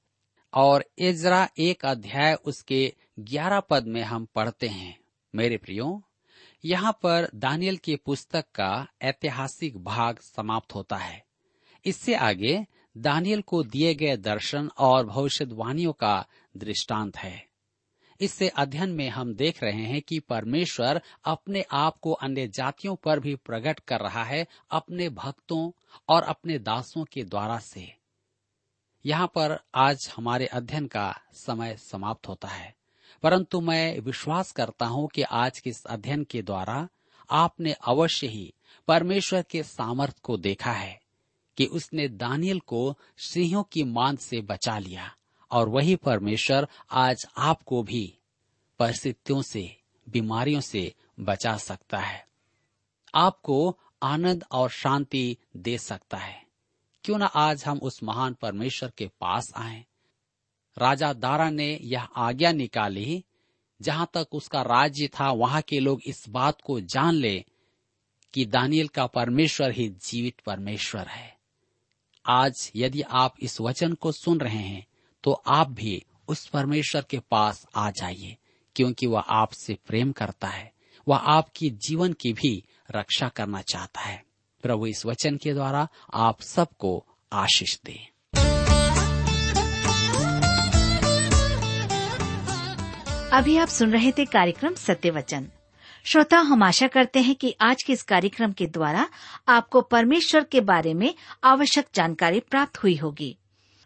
और 0.54 0.84
इजरा 0.98 1.48
एक 1.58 1.84
अध्याय 1.84 2.34
उसके 2.34 2.94
ग्यारह 3.18 3.60
पद 3.60 3.86
में 3.86 4.02
हम 4.02 4.24
पढ़ते 4.24 4.68
हैं। 4.68 4.98
मेरे 5.34 5.56
प्रियो, 5.56 6.02
यहाँ 6.64 6.92
पर 6.92 7.30
दानियल 7.34 7.76
की 7.76 7.96
पुस्तक 7.96 8.44
का 8.54 8.88
ऐतिहासिक 9.02 9.84
भाग 9.84 10.18
समाप्त 10.18 10.74
होता 10.74 10.96
है। 10.96 11.24
इससे 11.84 12.14
आगे 12.14 12.66
दानियल 12.98 13.42
को 13.42 13.62
दिए 13.62 13.94
गए 13.94 14.16
दर्शन 14.16 14.70
और 14.78 15.06
भविष्यवाणियों 15.06 15.92
का 15.92 16.26
दृष्टांत 16.56 17.16
है। 17.16 17.47
इससे 18.20 18.48
अध्ययन 18.48 18.90
में 18.90 19.08
हम 19.08 19.34
देख 19.34 19.62
रहे 19.62 19.82
हैं 19.82 20.02
कि 20.02 20.18
परमेश्वर 20.18 21.02
अपने 21.24 21.64
आप 21.72 21.98
को 21.98 22.12
अन्य 22.12 22.48
जातियों 22.48 22.96
पर 22.96 23.20
भी 23.20 23.34
प्रकट 23.34 23.80
कर 23.80 24.00
रहा 24.00 24.24
है 24.24 24.46
अपने 24.70 25.08
भक्तों 25.08 25.70
और 26.08 26.22
अपने 26.22 26.58
दासों 26.58 27.04
के 27.04 27.24
द्वारा 27.24 27.58
से। 27.58 27.94
यहाँ 29.06 29.26
पर 29.26 29.60
आज 29.74 30.12
हमारे 30.16 30.46
अध्ययन 30.46 30.86
का 30.86 31.20
समय 31.32 31.76
समाप्त 31.76 32.28
होता 32.28 32.48
है। 32.48 32.74
परंतु 33.22 33.60
मैं 33.60 33.98
विश्वास 34.00 34.52
करता 34.52 34.86
हूँ 34.86 35.08
कि 35.08 35.22
आज 35.22 35.58
के 35.58 35.70
इस 35.70 35.84
अध्ययन 35.84 36.24
के 36.24 36.42
द्वारा 36.42 36.88
आपने 37.30 37.72
अवश्य 37.72 38.26
ही 38.26 38.54
परमेश्वर 38.88 39.42
के 39.42 39.62
सामर्थ 39.62 40.18
को 40.18 40.36
देखा 40.36 40.72
है 40.72 41.00
कि 41.56 41.66
उसने 41.66 42.08
दानियल 42.08 42.60
को 42.60 42.98
सिंहों 43.18 43.62
की 43.62 43.84
मांद 43.84 44.18
से 44.18 44.40
बचा 44.40 44.78
लिया। 44.78 45.14
और 45.50 45.68
वही 45.68 45.96
परमेश्वर 45.96 46.68
आज 46.90 47.26
आपको 47.36 47.82
भी 47.82 48.18
परिस्थितियों 48.78 49.42
से, 49.42 49.76
बीमारियों 50.08 50.60
से 50.60 50.94
बचा 51.20 51.56
सकता 51.56 51.98
है। 51.98 52.28
आपको 53.14 53.78
आनंद 54.02 54.44
और 54.52 54.70
शांति 54.70 55.36
दे 55.56 55.78
सकता 55.78 56.16
है। 56.16 56.46
क्यों 57.04 57.18
ना 57.18 57.26
आज 57.26 57.64
हम 57.64 57.78
उस 57.78 58.02
महान 58.02 58.34
परमेश्वर 58.34 58.92
के 58.98 59.06
पास 59.06 59.52
आए? 59.56 59.86
राजा 60.78 61.12
दारा 61.12 61.50
ने 61.50 61.78
यह 61.82 62.02
आज्ञा 62.02 62.52
निकाली, 62.52 63.24
जहाँ 63.82 64.10
तक 64.14 64.26
उसका 64.32 64.62
राज्य 64.62 65.08
था, 65.08 65.30
वहाँ 65.30 65.62
के 65.62 65.80
लोग 65.80 66.00
इस 66.06 66.28
बात 66.28 66.60
को 66.60 66.80
जान 66.80 67.14
ले 67.14 67.44
कि 68.34 68.44
दानियल 68.44 68.88
का 68.88 69.06
परमेश्वर 69.06 69.70
ही 69.70 69.88
जीवित 69.88 70.40
परमेश्वर 70.40 71.06
है। 71.06 71.38
आज 72.26 72.72
यदि 72.76 73.02
आप 73.02 73.34
इस 73.40 73.60
वचन 73.60 73.92
को 73.92 74.12
सुन 74.12 74.40
रहे 74.40 74.58
हैं 74.58 74.87
तो 75.28 75.42
आप 75.46 75.70
भी 75.70 76.04
उस 76.28 76.46
परमेश्वर 76.46 77.04
के 77.10 77.18
पास 77.18 77.66
आ 77.76 77.90
जाइए, 77.90 78.36
क्योंकि 78.76 79.06
वह 79.06 79.20
आपसे 79.20 79.78
प्रेम 79.86 80.12
करता 80.12 80.48
है। 80.48 80.72
वह 81.08 81.16
आपकी 81.16 81.70
जीवन 81.70 82.12
की 82.12 82.32
भी 82.32 82.64
रक्षा 82.96 83.28
करना 83.28 83.62
चाहता 83.62 84.00
है। 84.00 84.24
प्रभु 84.62 84.86
इस 84.86 85.06
वचन 85.06 85.36
के 85.36 85.54
द्वारा 85.54 85.88
आप 86.14 86.40
सबको 86.40 87.06
आशीष 87.32 87.78
दे। 87.84 88.08
अभी 93.32 93.56
आप 93.56 93.68
सुन 93.68 93.92
रहे 93.92 94.12
थे 94.12 94.24
कार्यक्रम 94.24 94.74
सत्य 94.74 95.10
वचन। 95.10 95.50
श्रोता, 96.04 96.38
हम 96.38 96.62
आशा 96.62 96.86
करते 96.86 97.20
हैं 97.20 97.34
कि 97.34 97.56
आज 97.60 97.82
के 97.82 97.92
इस 97.92 98.02
कार्यक्रम 98.02 98.52
के 98.52 98.66
द्वारा 98.66 99.08
आपको 99.48 99.80
परमेश्वर 99.80 100.44
के 100.44 100.60
बारे 100.60 100.94
में 100.94 101.14
आवश्यक 101.44 101.86
जानकारी 101.94 102.40
प्राप्त 102.40 102.82
हुई 102.82 102.96
होगी। 102.96 103.38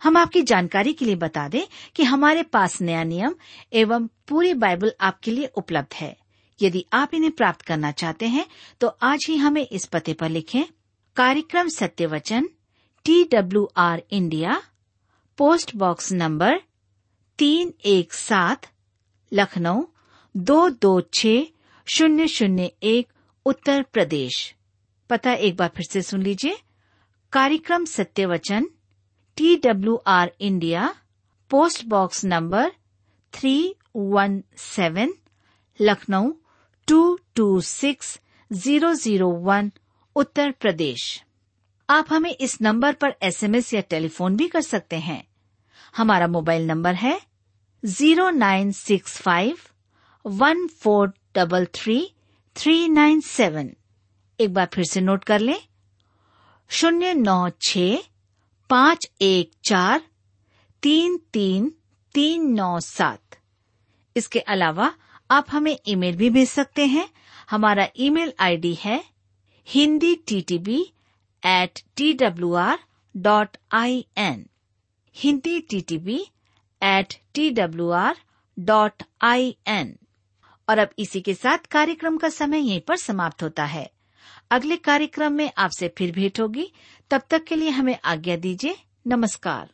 हम 0.02 0.16
आपकी 0.16 0.42
जानकारी 0.42 0.92
के 0.92 1.04
लिए 1.04 1.14
बता 1.16 1.46
दें 1.48 1.62
कि 1.96 2.04
हमारे 2.04 2.42
पास 2.42 2.80
नया 2.80 3.02
नियम 3.04 3.34
एवं 3.72 4.06
पूरी 4.28 4.54
बाइबल 4.54 4.92
आपके 5.00 5.30
लिए 5.30 5.46
उपलब्ध 5.56 5.94
है। 5.94 6.16
यदि 6.60 6.84
आप 6.92 7.14
इन्हें 7.14 7.30
प्राप्त 7.32 7.62
करना 7.62 7.90
चाहते 7.92 8.26
हैं 8.28 8.46
तो 8.80 8.88
आज 9.02 9.26
ही 9.28 9.36
हमें 9.36 9.66
इस 9.66 9.84
पते 9.84 10.12
पर 10.14 10.28
लिखें, 10.28 10.64
कार्यक्रम 11.16 11.68
सत्य 11.68 12.06
वचन 12.06 12.48
T 13.06 13.22
W 13.24 13.68
R 13.76 14.02
India, 14.10 14.60
post 15.38 15.74
box 15.76 16.12
number 16.12 16.60
तीन 17.38 17.72
एक 17.84 18.12
सात, 18.12 18.66
लखनऊ, 19.32 19.84
दो 20.34 20.68
दो 20.70 21.00
छ 21.12 21.26
शून्य 21.86 22.26
शून्य 22.28 22.70
एक, 22.82 23.08
उत्तर 23.46 23.82
प्रदेश। 23.92 24.54
पता 25.10 25.32
एक 25.32 25.56
बार 25.56 25.70
फिर 25.76 25.86
से 25.86 26.02
सुन 26.02 26.22
लीजिए, 26.22 26.56
कार्यक्रम 27.32 27.84
सत्य 27.86 28.26
वचन 28.26 28.66
T 29.36 29.54
W 29.64 29.94
R 30.06 30.30
India 30.40 30.94
post 31.50 31.84
box 31.88 32.24
number 32.24 32.70
three 33.32 33.54
one 33.96 34.42
seven 34.58 35.12
Lucknow 35.80 36.32
two 36.88 37.18
two 37.36 37.60
six 37.60 38.18
zero 38.50 38.92
zero 38.94 39.28
one 39.44 39.70
Uttar 40.16 40.50
Pradesh 40.60 41.04
आप 41.88 42.12
हमें 42.12 42.30
इस 42.30 42.60
नंबर 42.62 42.92
पर 42.94 43.14
एसएमएस 43.22 43.72
या 43.74 43.80
टेलीफोन 43.90 44.36
भी 44.36 44.48
कर 44.48 44.60
सकते 44.60 44.96
हैं। 44.96 45.22
हमारा 45.96 46.26
मोबाइल 46.28 46.66
नंबर 46.66 46.94
है 46.94 47.20
zero 47.82 48.28
nine 48.30 48.72
six 48.72 49.16
five 49.22 49.58
one 50.24 50.66
four 50.82 51.12
double 51.34 51.66
three 51.74 51.98
three 52.56 52.88
nine 52.88 53.20
seven 53.26 53.70
एक 54.38 54.54
बार 54.54 54.68
फिर 54.74 54.84
से 54.84 55.00
नोट 55.00 55.24
कर 55.24 55.40
लें। 55.40 55.60
शून्य 56.70 57.14
नौ 57.14 57.48
छ 57.62 57.78
पाँच 58.72 59.06
एक 59.20 59.50
चार 59.64 60.02
तीन 60.82 61.16
तीन 61.32 61.68
तीन 62.14 62.46
नौ 62.50 62.78
सात। 62.80 63.36
इसके 64.16 64.40
अलावा 64.54 64.90
आप 65.30 65.46
हमें 65.50 65.76
ईमेल 65.88 66.16
भी 66.16 66.30
भेज 66.30 66.48
सकते 66.48 66.86
हैं। 66.86 67.08
हमारा 67.50 67.86
ईमेल 68.00 68.32
आईडी 68.40 68.72
है 68.74 68.96
Hindi 69.68 70.14
T 70.28 70.40
T 70.40 70.58
B 70.58 70.80
at 71.42 71.82
T 71.96 72.12
W 72.14 72.52
R 72.54 72.78
dot 73.14 73.56
I 73.72 74.04
N 74.18 74.44
Hindi 75.16 75.58
T 75.60 75.80
T 75.80 75.98
B 75.98 76.20
at 76.82 77.14
T 77.34 77.50
W 77.50 77.90
R 78.00 78.16
dot 78.56 79.02
I 79.22 79.56
N 79.68 79.96
और 80.68 80.78
अब 80.78 80.94
इसी 80.98 81.20
के 81.20 81.34
साथ 81.34 81.66
कार्यक्रम 81.70 82.16
का 82.16 82.28
समय 82.30 82.68
यहीं 82.68 82.80
पर 82.80 82.96
समाप्त 82.96 83.42
होता 83.42 83.64
है। 83.64 83.90
अगले 84.52 84.76
कार्यक्रम 84.76 85.32
में 85.32 85.50
आपसे 85.58 85.94
फिर 85.98 86.12
भेंट 86.12 86.40
होगी। 86.40 86.72
तब 87.10 87.22
तक 87.30 87.44
के 87.44 87.56
लिए 87.56 87.70
हमें 87.70 87.98
आज्ञा 88.04 88.36
दीजिए। 88.36 88.76
नमस्कार। 89.06 89.70